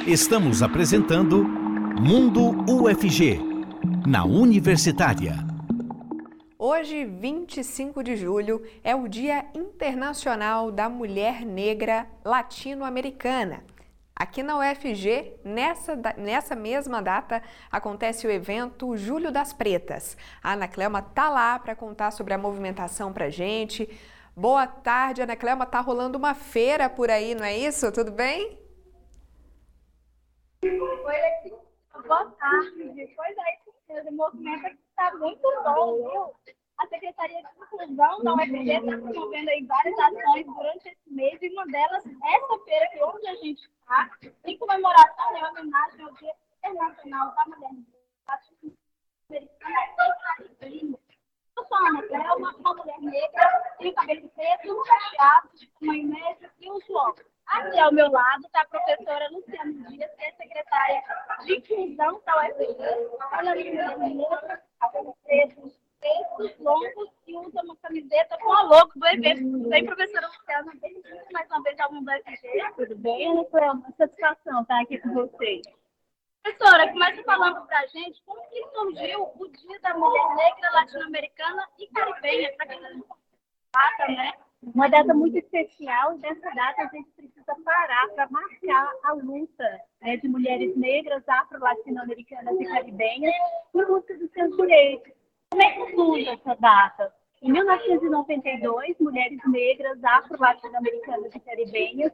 Estamos 0.04 0.64
apresentando 0.64 1.44
Mundo 1.44 2.64
UFG, 2.68 3.40
na 4.04 4.24
Universitária. 4.24 5.36
Hoje, 6.58 7.04
25 7.04 8.02
de 8.02 8.16
julho, 8.16 8.60
é 8.82 8.96
o 8.96 9.06
Dia 9.06 9.44
Internacional 9.54 10.72
da 10.72 10.88
Mulher 10.88 11.46
Negra 11.46 12.08
Latino-Americana. 12.24 13.62
Aqui 14.18 14.42
na 14.42 14.58
UFG, 14.58 15.38
nessa, 15.44 15.94
nessa 16.16 16.56
mesma 16.56 17.00
data, 17.00 17.40
acontece 17.70 18.26
o 18.26 18.30
evento 18.30 18.96
Julho 18.96 19.30
das 19.30 19.52
Pretas. 19.52 20.16
A 20.42 20.54
Ana 20.54 20.66
Clema 20.66 21.00
tá 21.00 21.30
lá 21.30 21.56
para 21.56 21.76
contar 21.76 22.10
sobre 22.10 22.34
a 22.34 22.38
movimentação 22.38 23.12
para 23.12 23.30
gente. 23.30 23.88
Boa 24.34 24.66
tarde, 24.66 25.22
Ana 25.22 25.36
Clema. 25.36 25.64
Tá 25.64 25.78
rolando 25.78 26.18
uma 26.18 26.34
feira 26.34 26.90
por 26.90 27.08
aí, 27.08 27.32
não 27.32 27.44
é 27.44 27.56
isso? 27.56 27.92
Tudo 27.92 28.10
bem? 28.10 28.58
Oi, 30.64 30.70
Letícia. 31.06 31.58
Boa 32.04 32.24
tarde. 32.40 33.14
Pois 33.14 33.36
é, 33.38 34.02
o 34.02 34.12
movimento 34.12 34.66
está 34.66 35.14
muito 35.16 35.48
bom, 35.62 35.94
viu? 36.10 36.54
A 36.78 36.86
Secretaria 36.86 37.42
de 37.42 37.48
Inclusão 37.60 38.22
da 38.22 38.34
UFG 38.34 38.70
está 38.70 38.96
promovendo 38.98 39.50
aí 39.50 39.64
várias 39.64 39.98
ações 39.98 40.46
durante 40.46 40.88
esse 40.88 41.10
mês 41.12 41.42
e 41.42 41.48
uma 41.48 41.66
delas, 41.66 42.04
essa 42.06 42.64
feira 42.64 42.88
que 42.90 43.02
onde 43.02 43.26
a 43.26 43.34
gente 43.34 43.62
está, 43.62 44.10
em 44.44 44.56
comemoração 44.58 45.36
e 45.36 45.44
homenagem 45.44 46.02
ao 46.02 46.12
Dia 46.14 46.32
Internacional 46.64 47.34
da 47.34 47.46
Mulher 47.46 47.70
Americana 47.70 47.98
Eu 51.56 51.64
sou 51.66 51.76
a 51.76 51.88
Ana 51.88 52.02
Cléuma, 52.04 52.56
uma 52.56 52.74
mulher 52.74 53.00
negra, 53.00 53.74
tenho 53.78 53.94
cabelo 53.94 54.28
preto, 54.28 54.82
cacheado, 54.84 55.48
mãe 55.80 56.04
média 56.04 56.50
e 56.60 56.70
um 56.70 56.80
joão. 56.82 57.12
Aqui 57.46 57.80
ao 57.80 57.92
meu 57.92 58.10
lado 58.10 58.46
está 58.46 58.60
a 58.60 58.68
professora 58.68 59.28
Luciana 59.30 59.72
Dias, 59.88 60.14
que 60.14 60.24
é 60.24 60.32
secretária 60.32 61.02
de 61.44 61.56
Inclusão 61.56 62.22
da 62.24 62.36
UFG. 62.38 62.76
Ela 63.32 63.50
é 63.50 63.54
mulher 63.54 63.98
negra, 63.98 64.62
cabelo 64.78 65.16
preto, 65.24 65.72
peitos 66.00 66.58
longos 66.58 67.10
e 67.26 67.36
usa 67.36 67.62
uma 67.62 67.76
camiseta 67.76 68.38
com 68.38 68.52
a 68.52 68.62
logo 68.62 68.92
do 68.94 69.06
evento. 69.06 69.42
Tudo 69.42 69.68
bem, 69.68 69.84
professora 69.84 70.28
Luciana? 70.28 70.72
Bem-vinda 70.80 71.26
mais 71.32 71.48
uma 71.50 71.62
vez 71.62 71.80
ao 71.80 71.92
Mundo 71.92 72.10
FG. 72.10 72.72
Tudo 72.76 72.96
bem, 72.96 73.30
Ana 73.30 73.44
Cléo? 73.46 73.84
Satisfação 73.96 74.62
estar 74.62 74.80
aqui 74.80 74.98
com 74.98 75.12
vocês. 75.14 75.62
Professora, 76.42 76.90
começa 76.92 77.22
falando 77.24 77.66
para 77.66 77.80
a 77.80 77.86
gente 77.86 78.22
como 78.24 78.40
que 78.48 78.64
surgiu 78.72 79.30
o 79.38 79.48
Dia 79.48 79.80
da 79.80 79.94
Mulher 79.94 80.34
Negra 80.34 80.70
Latino-Americana 80.72 81.68
e 81.78 81.86
Caribenha, 81.88 82.52
para 82.56 82.66
quem 82.66 82.80
não 82.80 83.04
né? 84.08 84.32
Uma 84.62 84.88
data 84.88 85.14
muito 85.14 85.38
especial 85.38 86.14
e 86.14 86.18
nessa 86.18 86.50
data 86.50 86.82
a 86.82 86.88
gente 86.88 87.08
precisa 87.10 87.54
parar 87.64 88.08
para 88.08 88.28
marcar 88.28 88.92
a 89.04 89.12
luta 89.12 89.80
né, 90.00 90.16
de 90.16 90.26
mulheres 90.26 90.76
negras, 90.76 91.22
afro-latino-americanas 91.28 92.60
e 92.60 92.64
caribenhas 92.64 93.34
em 93.74 93.84
busca 93.84 94.16
dos 94.18 94.30
seus 94.32 94.56
direitos 94.56 95.17
como 95.50 95.62
é 95.62 95.72
que 95.72 95.94
surge 95.94 96.28
essa 96.28 96.54
data? 96.56 97.12
Em 97.42 97.52
1992, 97.52 98.96
mulheres 99.00 99.40
negras, 99.46 100.02
afro-latino-americanas 100.02 101.34
e 101.34 101.40
caribenhas 101.40 102.12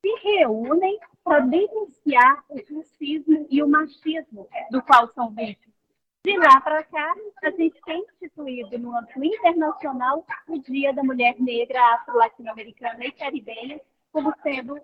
se 0.00 0.14
reúnem 0.22 0.98
para 1.24 1.40
denunciar 1.40 2.44
o 2.48 2.56
racismo 2.56 3.46
e 3.50 3.62
o 3.62 3.68
machismo 3.68 4.48
do 4.70 4.82
qual 4.82 5.08
são 5.12 5.30
vítimas. 5.30 5.74
De 6.24 6.36
lá 6.38 6.60
para 6.60 6.82
cá, 6.84 7.14
a 7.44 7.50
gente 7.50 7.80
tem 7.84 8.04
instituído 8.04 8.78
no 8.78 8.96
âmbito 8.96 9.24
internacional 9.24 10.26
o 10.48 10.58
Dia 10.58 10.92
da 10.92 11.02
Mulher 11.02 11.36
Negra, 11.38 11.94
Afro-Latino-Americana 11.94 13.04
e 13.04 13.12
Caribenha 13.12 13.80
como 14.12 14.32
sendo 14.42 14.80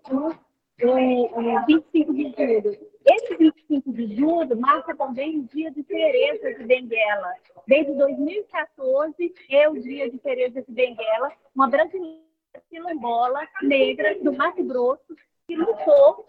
o 0.80 1.40
o, 1.40 1.66
25 1.66 2.14
de 2.14 2.34
julho. 2.36 2.92
Esse 3.04 3.36
25 3.36 3.92
de 3.92 4.16
julho 4.16 4.56
marca 4.56 4.96
também 4.96 5.40
o 5.40 5.42
dia 5.44 5.70
de 5.70 5.82
Teresa 5.82 6.54
de 6.54 6.64
Benguela. 6.64 7.34
Desde 7.66 7.92
2014 7.94 9.34
é 9.50 9.68
o 9.68 9.74
dia 9.74 10.10
de 10.10 10.18
Teresa 10.18 10.62
de 10.62 10.72
Benguela, 10.72 11.32
uma 11.54 11.68
brasileira 11.68 12.22
quilombola 12.70 13.46
negra 13.62 14.18
do 14.22 14.32
Mato 14.32 14.62
Grosso 14.64 15.16
que 15.46 15.56
lutou 15.56 16.26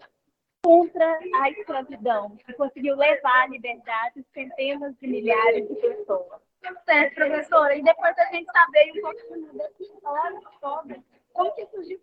contra 0.62 1.18
a 1.42 1.50
escravidão, 1.50 2.36
que 2.36 2.52
conseguiu 2.54 2.96
levar 2.96 3.42
à 3.42 3.46
liberdade 3.48 4.24
centenas 4.32 4.94
de 4.98 5.06
milhares 5.06 5.68
de 5.68 5.74
pessoas. 5.74 6.40
Certo, 6.86 7.14
professora. 7.14 7.76
E 7.76 7.82
depois 7.82 8.18
a 8.18 8.24
gente 8.26 8.50
saber 8.50 8.92
um 8.96 9.00
pouquinho 9.02 9.52
dessa 9.52 9.82
história 9.82 10.40
toda, 10.60 11.04
como 11.34 11.52
que 11.54 11.66
surgiu 11.66 12.00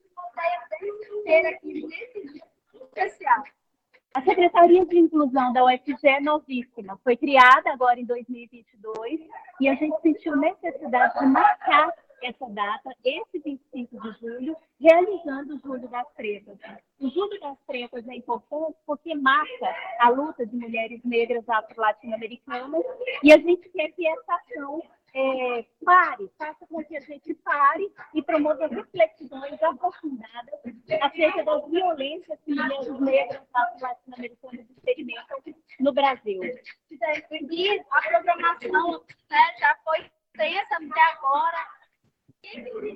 aqui 1.26 1.88
nesse 1.90 2.28
dia 2.28 2.44
especial. 2.74 3.44
A 4.14 4.22
Secretaria 4.24 4.86
de 4.86 5.00
Inclusão 5.00 5.54
da 5.54 5.64
UFG 5.64 6.08
é 6.08 6.20
novíssima. 6.20 7.00
Foi 7.02 7.16
criada 7.16 7.72
agora 7.72 7.98
em 8.00 8.06
2022 8.06 9.22
e 9.62 9.70
a 9.70 9.76
gente 9.76 10.02
sentiu 10.02 10.36
necessidade 10.36 11.18
de 11.18 11.26
marcar 11.28 11.94
essa 12.22 12.48
data, 12.50 12.92
esse 13.04 13.40
25 13.40 14.02
de 14.02 14.20
julho, 14.20 14.56
realizando 14.80 15.56
o 15.56 15.60
Julho 15.60 15.88
das 15.88 16.08
Pretas. 16.14 16.58
O 17.00 17.10
Julho 17.10 17.40
das 17.40 17.58
Pretas 17.66 18.08
é 18.08 18.16
importante 18.16 18.78
porque 18.86 19.16
marca 19.16 19.76
a 20.00 20.10
luta 20.10 20.46
de 20.46 20.56
mulheres 20.56 21.02
negras 21.04 21.48
afro-latino-americanas 21.48 22.84
e 23.24 23.32
a 23.32 23.38
gente 23.38 23.70
quer 23.70 23.92
que 23.94 24.06
essa 24.06 24.36
ação 24.36 24.84
é, 25.14 25.66
pare, 25.84 26.32
faça 26.38 26.66
com 26.68 26.84
que 26.84 26.96
a 26.96 27.02
gente 27.02 27.34
pare 27.36 27.92
e 28.14 28.22
promova 28.22 28.68
reflexões 28.68 29.62
aprofundadas 29.62 30.60
acerca 31.02 31.44
das 31.44 31.70
violências 31.70 32.40
que 32.46 32.54
mulheres 32.54 33.00
negras 33.00 33.42
latino-americanas 33.82 34.70
experimentam 34.70 35.38
no 35.80 35.94
Brasil. 35.94 36.42
E 36.44 37.80
a 37.92 38.02
programação 38.02 39.04
né, 39.30 39.56
já 39.60 39.76
foi 39.84 40.10
tensa 40.34 40.76
até 40.76 41.02
agora. 41.14 41.68
O 42.44 42.94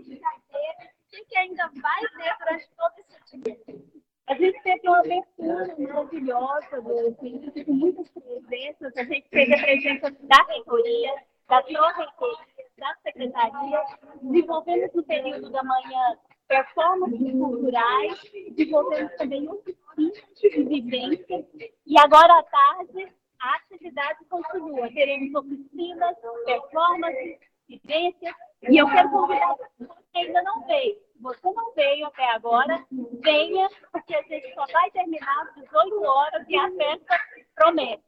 que 1.10 1.26
que 1.26 1.38
ainda 1.38 1.70
vai 1.82 2.02
ter 2.02 2.38
durante 2.40 2.70
todo 2.76 2.94
esse 3.00 3.38
dia? 3.38 3.96
A 4.28 4.34
gente 4.34 4.60
teve 4.64 4.88
uma 4.88 5.00
abertura 5.00 5.76
maravilhosa 5.78 6.82
do 6.82 7.16
com 7.16 7.74
muitas 7.74 8.10
presenças. 8.10 8.98
A 8.98 9.04
gente 9.04 9.30
teve 9.30 9.54
a 9.54 9.62
presença 9.62 10.12
da 10.12 10.44
reitoria, 10.48 11.14
da 11.48 11.62
torre 11.62 12.56
da 12.78 12.94
secretaria, 13.04 13.84
desenvolvemos 14.22 14.94
no 14.94 15.04
período 15.04 15.50
da 15.50 15.64
manhã 15.64 16.18
performances 16.48 17.32
culturais, 17.32 18.32
desenvolvemos 18.52 19.16
também 19.16 19.50
oficinas 19.50 20.24
de 20.36 20.64
vivência, 20.64 21.48
e 21.86 21.98
agora 22.00 22.40
à 22.40 22.44
tarde 22.44 23.12
a 23.40 23.56
atividade 23.56 24.26
continua. 24.26 24.92
Teremos 24.92 25.34
oficinas, 25.36 26.16
performances, 26.46 27.40
vivências, 27.68 28.36
e 28.70 28.78
eu 28.78 28.90
quero 28.90 29.10
convidar 29.10 29.56
você 29.56 29.88
que 30.12 30.20
ainda 30.20 30.42
não 30.44 30.66
veio. 30.66 31.06
Você 31.22 31.52
não 31.52 31.74
veio 31.74 32.08
até 32.08 32.30
agora, 32.32 32.86
venha, 32.92 33.70
porque 33.92 34.14
a 34.16 34.22
gente 34.24 34.54
só 34.54 34.66
vai 34.72 34.92
terminar 34.92 35.42
às 35.44 35.56
18 35.56 36.04
horas 36.04 36.46
e 36.50 36.56
a 36.58 36.70
festa 36.72 37.20
promete. 37.56 38.04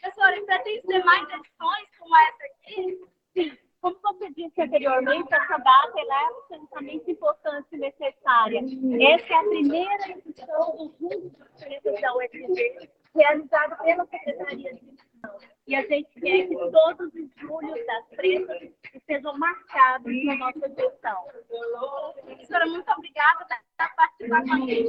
Professora, 0.00 0.44
pretende 0.44 0.86
ter 0.86 1.04
mais 1.04 1.22
edições 1.22 1.88
como 1.98 2.16
essa 2.16 2.44
aqui? 2.44 3.00
Sim. 3.34 3.58
Como 3.80 3.96
você 4.02 4.30
disse 4.30 4.60
anteriormente, 4.60 5.32
essa 5.32 5.56
data 5.58 5.92
é 5.96 6.26
absolutamente 6.26 7.10
importante 7.10 7.68
e 7.72 7.78
necessária. 7.78 8.58
Essa 8.58 9.32
é 9.32 9.36
a 9.36 9.44
primeira 9.44 10.10
edição 10.10 10.76
do 10.76 10.94
Junto 10.98 11.28
dos 11.30 11.48
Pretos 11.60 12.00
da 12.00 12.16
UFG, 12.16 12.90
realizada 13.14 13.76
pela 13.76 14.04
Secretaria 14.06 14.74
de 14.74 14.80
Educação. 14.80 15.38
E 15.68 15.76
a 15.76 15.82
gente 15.82 16.08
quer 16.20 16.48
que 16.48 16.56
todos 16.56 17.14
os 17.14 17.30
julhos 17.36 17.86
das 17.86 18.08
pretas 18.16 18.68
sejam 19.06 19.38
marcados 19.38 20.24
na 20.24 20.36
nossa 20.36 20.68
gestão. 20.74 21.24
Professora, 22.24 22.66
muito 22.66 22.90
obrigada 22.90 23.46
por 23.78 23.94
participar 23.94 24.42
com 24.44 24.52
a 24.54 24.66
gente. 24.66 24.88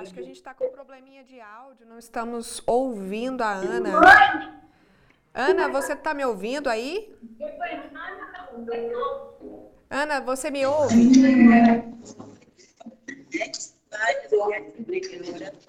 Acho 0.00 0.14
que 0.14 0.19
a 0.19 0.19
gente 0.30 0.36
está 0.36 0.54
com 0.54 0.66
um 0.66 0.70
probleminha 0.70 1.24
de 1.24 1.40
áudio, 1.40 1.84
não 1.86 1.98
estamos 1.98 2.62
ouvindo 2.64 3.42
a 3.42 3.52
Ana. 3.52 4.00
Ana, 5.34 5.68
você 5.68 5.92
está 5.94 6.14
me 6.14 6.24
ouvindo 6.24 6.68
aí? 6.68 7.12
Ana, 9.90 10.20
você 10.20 10.50
me 10.50 10.64
ouve? 10.64 10.94
A 10.94 10.96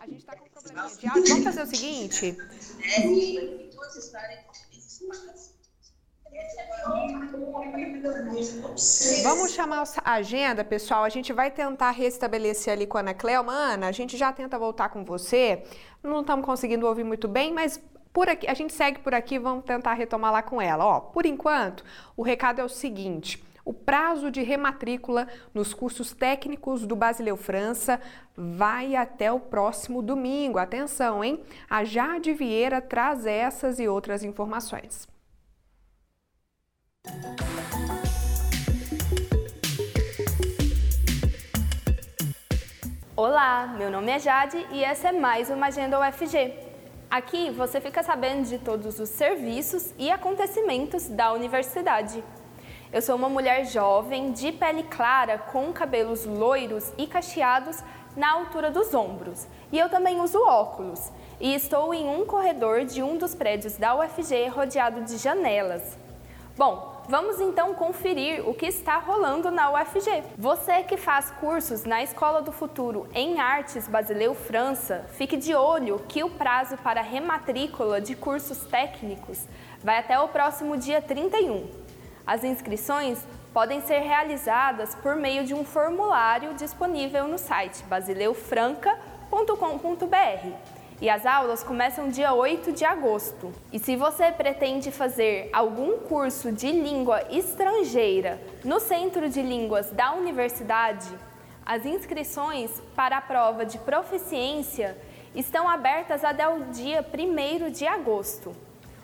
gente 0.05 0.17
está 0.17 0.35
com 0.35 0.45
um 0.45 0.49
probleminha 0.49 0.89
de 0.95 1.07
áudio. 1.07 1.27
Vamos 1.27 1.43
fazer 1.43 1.63
o 1.63 1.65
seguinte. 1.65 2.37
Vamos 9.23 9.51
chamar 9.53 9.83
a 10.03 10.13
agenda, 10.13 10.63
pessoal. 10.63 11.03
A 11.03 11.09
gente 11.09 11.31
vai 11.31 11.51
tentar 11.51 11.91
restabelecer 11.91 12.73
ali 12.73 12.87
com 12.87 12.97
a 12.97 13.01
Ana 13.01 13.13
Clelma. 13.13 13.53
Ana, 13.53 13.87
a 13.87 13.91
gente 13.91 14.17
já 14.17 14.31
tenta 14.31 14.57
voltar 14.57 14.89
com 14.89 15.03
você. 15.03 15.63
Não 16.03 16.21
estamos 16.21 16.45
conseguindo 16.45 16.87
ouvir 16.87 17.03
muito 17.03 17.27
bem, 17.27 17.53
mas 17.53 17.79
por 18.13 18.27
aqui, 18.27 18.47
a 18.47 18.53
gente 18.53 18.73
segue 18.73 18.99
por 18.99 19.13
aqui, 19.13 19.39
vamos 19.39 19.63
tentar 19.63 19.93
retomar 19.93 20.31
lá 20.31 20.41
com 20.41 20.61
ela. 20.61 20.85
Ó, 20.85 20.99
por 20.99 21.25
enquanto, 21.25 21.83
o 22.17 22.23
recado 22.23 22.59
é 22.59 22.63
o 22.63 22.69
seguinte: 22.69 23.41
o 23.63 23.73
prazo 23.73 24.31
de 24.31 24.41
rematrícula 24.41 25.27
nos 25.53 25.73
cursos 25.73 26.11
técnicos 26.11 26.85
do 26.85 26.95
Basileu 26.95 27.37
França 27.37 28.01
vai 28.35 28.95
até 28.95 29.31
o 29.31 29.39
próximo 29.39 30.01
domingo. 30.01 30.57
Atenção, 30.57 31.23
hein? 31.23 31.41
A 31.69 31.83
Jade 31.83 32.33
Vieira 32.33 32.81
traz 32.81 33.25
essas 33.25 33.79
e 33.79 33.87
outras 33.87 34.23
informações. 34.23 35.10
Olá, 43.15 43.75
meu 43.77 43.91
nome 43.91 44.09
é 44.09 44.17
Jade 44.17 44.65
e 44.71 44.83
essa 44.83 45.09
é 45.09 45.11
mais 45.11 45.49
uma 45.49 45.67
Agenda 45.67 45.99
UFG. 45.99 46.53
Aqui 47.09 47.49
você 47.49 47.81
fica 47.81 48.01
sabendo 48.01 48.47
de 48.47 48.57
todos 48.57 48.99
os 48.99 49.09
serviços 49.09 49.93
e 49.97 50.09
acontecimentos 50.09 51.09
da 51.09 51.33
universidade. 51.33 52.23
Eu 52.91 53.01
sou 53.01 53.17
uma 53.17 53.27
mulher 53.27 53.65
jovem, 53.65 54.31
de 54.31 54.53
pele 54.53 54.83
clara, 54.83 55.37
com 55.37 55.73
cabelos 55.73 56.25
loiros 56.25 56.93
e 56.97 57.05
cacheados 57.05 57.83
na 58.15 58.31
altura 58.31 58.71
dos 58.71 58.93
ombros. 58.93 59.45
E 59.73 59.77
eu 59.77 59.89
também 59.89 60.21
uso 60.21 60.41
óculos. 60.41 61.11
E 61.39 61.53
estou 61.53 61.93
em 61.93 62.07
um 62.07 62.25
corredor 62.25 62.85
de 62.85 63.03
um 63.03 63.17
dos 63.17 63.35
prédios 63.35 63.75
da 63.75 63.93
UFG 63.93 64.47
rodeado 64.47 65.01
de 65.01 65.17
janelas. 65.17 65.97
Bom, 66.57 66.90
vamos 67.07 67.39
então 67.39 67.73
conferir 67.73 68.47
o 68.47 68.53
que 68.53 68.65
está 68.65 68.97
rolando 68.97 69.51
na 69.51 69.71
UFG. 69.71 70.23
Você 70.37 70.83
que 70.83 70.97
faz 70.97 71.31
cursos 71.31 71.83
na 71.83 72.03
Escola 72.03 72.41
do 72.41 72.51
Futuro 72.51 73.07
em 73.13 73.39
Artes 73.39 73.87
Basileu 73.87 74.33
França, 74.33 75.05
fique 75.13 75.37
de 75.37 75.55
olho 75.55 75.99
que 76.07 76.23
o 76.23 76.29
prazo 76.29 76.77
para 76.77 77.01
rematrícula 77.01 78.01
de 78.01 78.15
cursos 78.15 78.65
técnicos 78.65 79.45
vai 79.83 79.99
até 79.99 80.19
o 80.19 80.27
próximo 80.27 80.77
dia 80.77 81.01
31. 81.01 81.69
As 82.25 82.43
inscrições 82.43 83.19
podem 83.53 83.81
ser 83.81 83.99
realizadas 83.99 84.95
por 84.95 85.15
meio 85.15 85.43
de 85.43 85.53
um 85.53 85.65
formulário 85.65 86.53
disponível 86.53 87.27
no 87.27 87.37
site 87.37 87.83
basileufranca.com.br 87.83 90.80
e 91.01 91.09
as 91.09 91.25
aulas 91.25 91.63
começam 91.63 92.09
dia 92.09 92.31
8 92.31 92.71
de 92.71 92.85
agosto. 92.85 93.51
E 93.73 93.79
se 93.79 93.95
você 93.95 94.31
pretende 94.31 94.91
fazer 94.91 95.49
algum 95.51 95.97
curso 95.97 96.51
de 96.51 96.71
língua 96.71 97.23
estrangeira 97.31 98.39
no 98.63 98.79
Centro 98.79 99.27
de 99.27 99.41
Línguas 99.41 99.89
da 99.89 100.13
Universidade, 100.13 101.09
as 101.65 101.87
inscrições 101.87 102.69
para 102.95 103.17
a 103.17 103.21
prova 103.21 103.65
de 103.65 103.79
proficiência 103.79 104.95
estão 105.33 105.67
abertas 105.67 106.23
até 106.23 106.47
o 106.47 106.65
dia 106.65 107.03
1 107.03 107.71
de 107.71 107.87
agosto. 107.87 108.55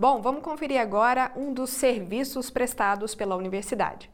Bom, 0.00 0.22
vamos 0.22 0.44
conferir 0.44 0.80
agora 0.80 1.32
um 1.34 1.52
dos 1.52 1.70
serviços 1.70 2.50
prestados 2.50 3.16
pela 3.16 3.34
universidade. 3.34 4.08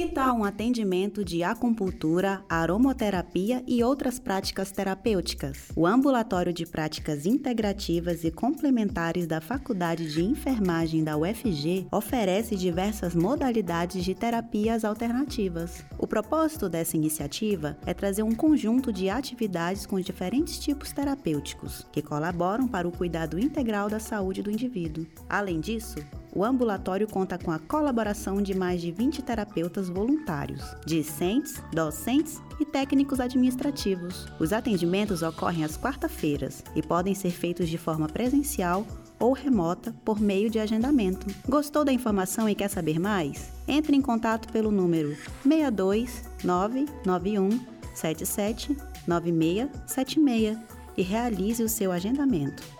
Que 0.00 0.08
tal 0.08 0.38
um 0.38 0.44
atendimento 0.44 1.22
de 1.22 1.42
acupuntura, 1.42 2.42
aromoterapia 2.48 3.62
e 3.66 3.84
outras 3.84 4.18
práticas 4.18 4.70
terapêuticas? 4.72 5.68
O 5.76 5.86
Ambulatório 5.86 6.54
de 6.54 6.64
Práticas 6.64 7.26
Integrativas 7.26 8.24
e 8.24 8.30
Complementares 8.30 9.26
da 9.26 9.42
Faculdade 9.42 10.10
de 10.10 10.24
Enfermagem 10.24 11.04
da 11.04 11.18
UFG 11.18 11.86
oferece 11.92 12.56
diversas 12.56 13.14
modalidades 13.14 14.02
de 14.02 14.14
terapias 14.14 14.86
alternativas. 14.86 15.84
O 15.98 16.06
propósito 16.06 16.66
dessa 16.66 16.96
iniciativa 16.96 17.76
é 17.84 17.92
trazer 17.92 18.22
um 18.22 18.34
conjunto 18.34 18.90
de 18.90 19.10
atividades 19.10 19.84
com 19.84 20.00
diferentes 20.00 20.58
tipos 20.58 20.92
terapêuticos, 20.92 21.86
que 21.92 22.00
colaboram 22.00 22.66
para 22.66 22.88
o 22.88 22.92
cuidado 22.92 23.38
integral 23.38 23.90
da 23.90 24.00
saúde 24.00 24.42
do 24.42 24.50
indivíduo. 24.50 25.06
Além 25.28 25.60
disso, 25.60 25.98
o 26.32 26.44
ambulatório 26.44 27.08
conta 27.08 27.36
com 27.36 27.50
a 27.50 27.58
colaboração 27.58 28.40
de 28.40 28.54
mais 28.54 28.80
de 28.80 28.92
20 28.92 29.20
terapeutas 29.20 29.89
voluntários, 29.92 30.62
discentes, 30.86 31.62
docentes 31.72 32.40
e 32.58 32.64
técnicos 32.64 33.20
administrativos. 33.20 34.26
Os 34.38 34.52
atendimentos 34.52 35.22
ocorrem 35.22 35.64
às 35.64 35.76
quarta-feiras 35.76 36.62
e 36.74 36.82
podem 36.82 37.14
ser 37.14 37.30
feitos 37.30 37.68
de 37.68 37.78
forma 37.78 38.08
presencial 38.08 38.86
ou 39.18 39.32
remota 39.32 39.94
por 40.04 40.20
meio 40.20 40.48
de 40.48 40.58
agendamento. 40.58 41.26
Gostou 41.48 41.84
da 41.84 41.92
informação 41.92 42.48
e 42.48 42.54
quer 42.54 42.68
saber 42.68 42.98
mais? 42.98 43.52
Entre 43.68 43.94
em 43.94 44.00
contato 44.00 44.50
pelo 44.52 44.70
número 44.70 45.16
62 45.42 46.24
991 46.42 47.60
77 47.94 48.76
9676 49.06 50.58
e 50.96 51.02
realize 51.02 51.62
o 51.62 51.68
seu 51.68 51.92
agendamento. 51.92 52.79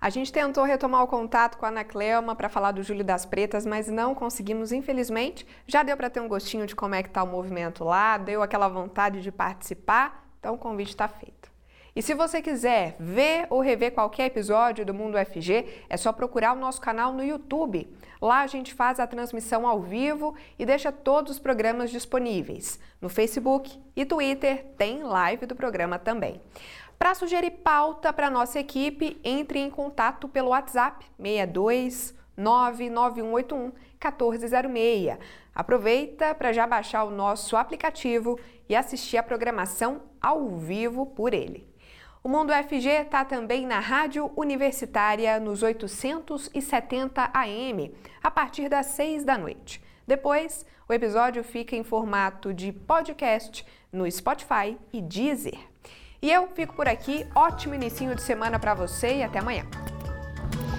A 0.00 0.10
gente 0.10 0.32
tentou 0.32 0.62
retomar 0.62 1.02
o 1.02 1.08
contato 1.08 1.58
com 1.58 1.66
a 1.66 1.70
Ana 1.70 1.82
Cleoma 1.82 2.36
para 2.36 2.48
falar 2.48 2.70
do 2.70 2.84
Júlio 2.84 3.02
das 3.02 3.26
Pretas, 3.26 3.66
mas 3.66 3.88
não 3.88 4.14
conseguimos, 4.14 4.70
infelizmente. 4.70 5.44
Já 5.66 5.82
deu 5.82 5.96
para 5.96 6.08
ter 6.08 6.20
um 6.20 6.28
gostinho 6.28 6.68
de 6.68 6.76
como 6.76 6.94
é 6.94 7.02
que 7.02 7.08
está 7.08 7.20
o 7.22 7.26
movimento 7.26 7.82
lá, 7.82 8.16
deu 8.16 8.40
aquela 8.40 8.68
vontade 8.68 9.20
de 9.20 9.32
participar, 9.32 10.24
então 10.38 10.54
o 10.54 10.58
convite 10.58 10.90
está 10.90 11.08
feito. 11.08 11.50
E 11.96 12.02
se 12.02 12.14
você 12.14 12.40
quiser 12.40 12.94
ver 13.00 13.48
ou 13.50 13.60
rever 13.60 13.92
qualquer 13.92 14.26
episódio 14.26 14.86
do 14.86 14.94
Mundo 14.94 15.18
FG, 15.18 15.66
é 15.88 15.96
só 15.96 16.12
procurar 16.12 16.52
o 16.52 16.60
nosso 16.60 16.80
canal 16.80 17.12
no 17.12 17.24
YouTube. 17.24 17.92
Lá 18.22 18.42
a 18.42 18.46
gente 18.46 18.72
faz 18.72 19.00
a 19.00 19.06
transmissão 19.06 19.66
ao 19.66 19.82
vivo 19.82 20.32
e 20.56 20.64
deixa 20.64 20.92
todos 20.92 21.32
os 21.32 21.38
programas 21.40 21.90
disponíveis. 21.90 22.78
No 23.00 23.08
Facebook 23.08 23.76
e 23.96 24.04
Twitter 24.04 24.64
tem 24.76 25.02
live 25.02 25.44
do 25.44 25.56
programa 25.56 25.98
também. 25.98 26.40
Para 26.98 27.14
sugerir 27.14 27.52
pauta 27.62 28.12
para 28.12 28.28
nossa 28.28 28.58
equipe, 28.58 29.20
entre 29.22 29.60
em 29.60 29.70
contato 29.70 30.28
pelo 30.28 30.48
WhatsApp 30.48 31.06
62 31.16 32.14
99181 32.36 33.72
1406. 34.00 35.18
Aproveita 35.54 36.34
para 36.34 36.52
já 36.52 36.66
baixar 36.66 37.04
o 37.04 37.10
nosso 37.10 37.56
aplicativo 37.56 38.38
e 38.68 38.74
assistir 38.74 39.16
a 39.16 39.22
programação 39.22 40.02
ao 40.20 40.56
vivo 40.56 41.06
por 41.06 41.32
ele. 41.32 41.68
O 42.22 42.28
Mundo 42.28 42.52
FG 42.52 42.88
está 42.88 43.24
também 43.24 43.64
na 43.64 43.78
Rádio 43.78 44.30
Universitária 44.36 45.38
nos 45.38 45.62
870 45.62 47.30
AM, 47.32 47.94
a 48.20 48.30
partir 48.30 48.68
das 48.68 48.86
6 48.86 49.24
da 49.24 49.38
noite. 49.38 49.82
Depois, 50.06 50.66
o 50.88 50.92
episódio 50.92 51.44
fica 51.44 51.76
em 51.76 51.84
formato 51.84 52.52
de 52.52 52.72
podcast 52.72 53.64
no 53.92 54.10
Spotify 54.10 54.76
e 54.92 55.00
Deezer. 55.00 55.58
E 56.20 56.30
eu 56.30 56.48
fico 56.54 56.74
por 56.74 56.88
aqui. 56.88 57.24
Ótimo 57.34 57.74
início 57.74 58.12
de 58.14 58.22
semana 58.22 58.58
para 58.58 58.74
você 58.74 59.18
e 59.18 59.22
até 59.22 59.38
amanhã. 59.38 59.64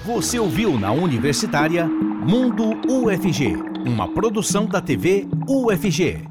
Você 0.05 0.37
ouviu 0.37 0.77
na 0.77 0.91
Universitária 0.91 1.87
Mundo 1.87 2.71
UFG, 2.87 3.55
uma 3.85 4.07
produção 4.13 4.65
da 4.65 4.81
TV 4.81 5.25
UFG. 5.47 6.27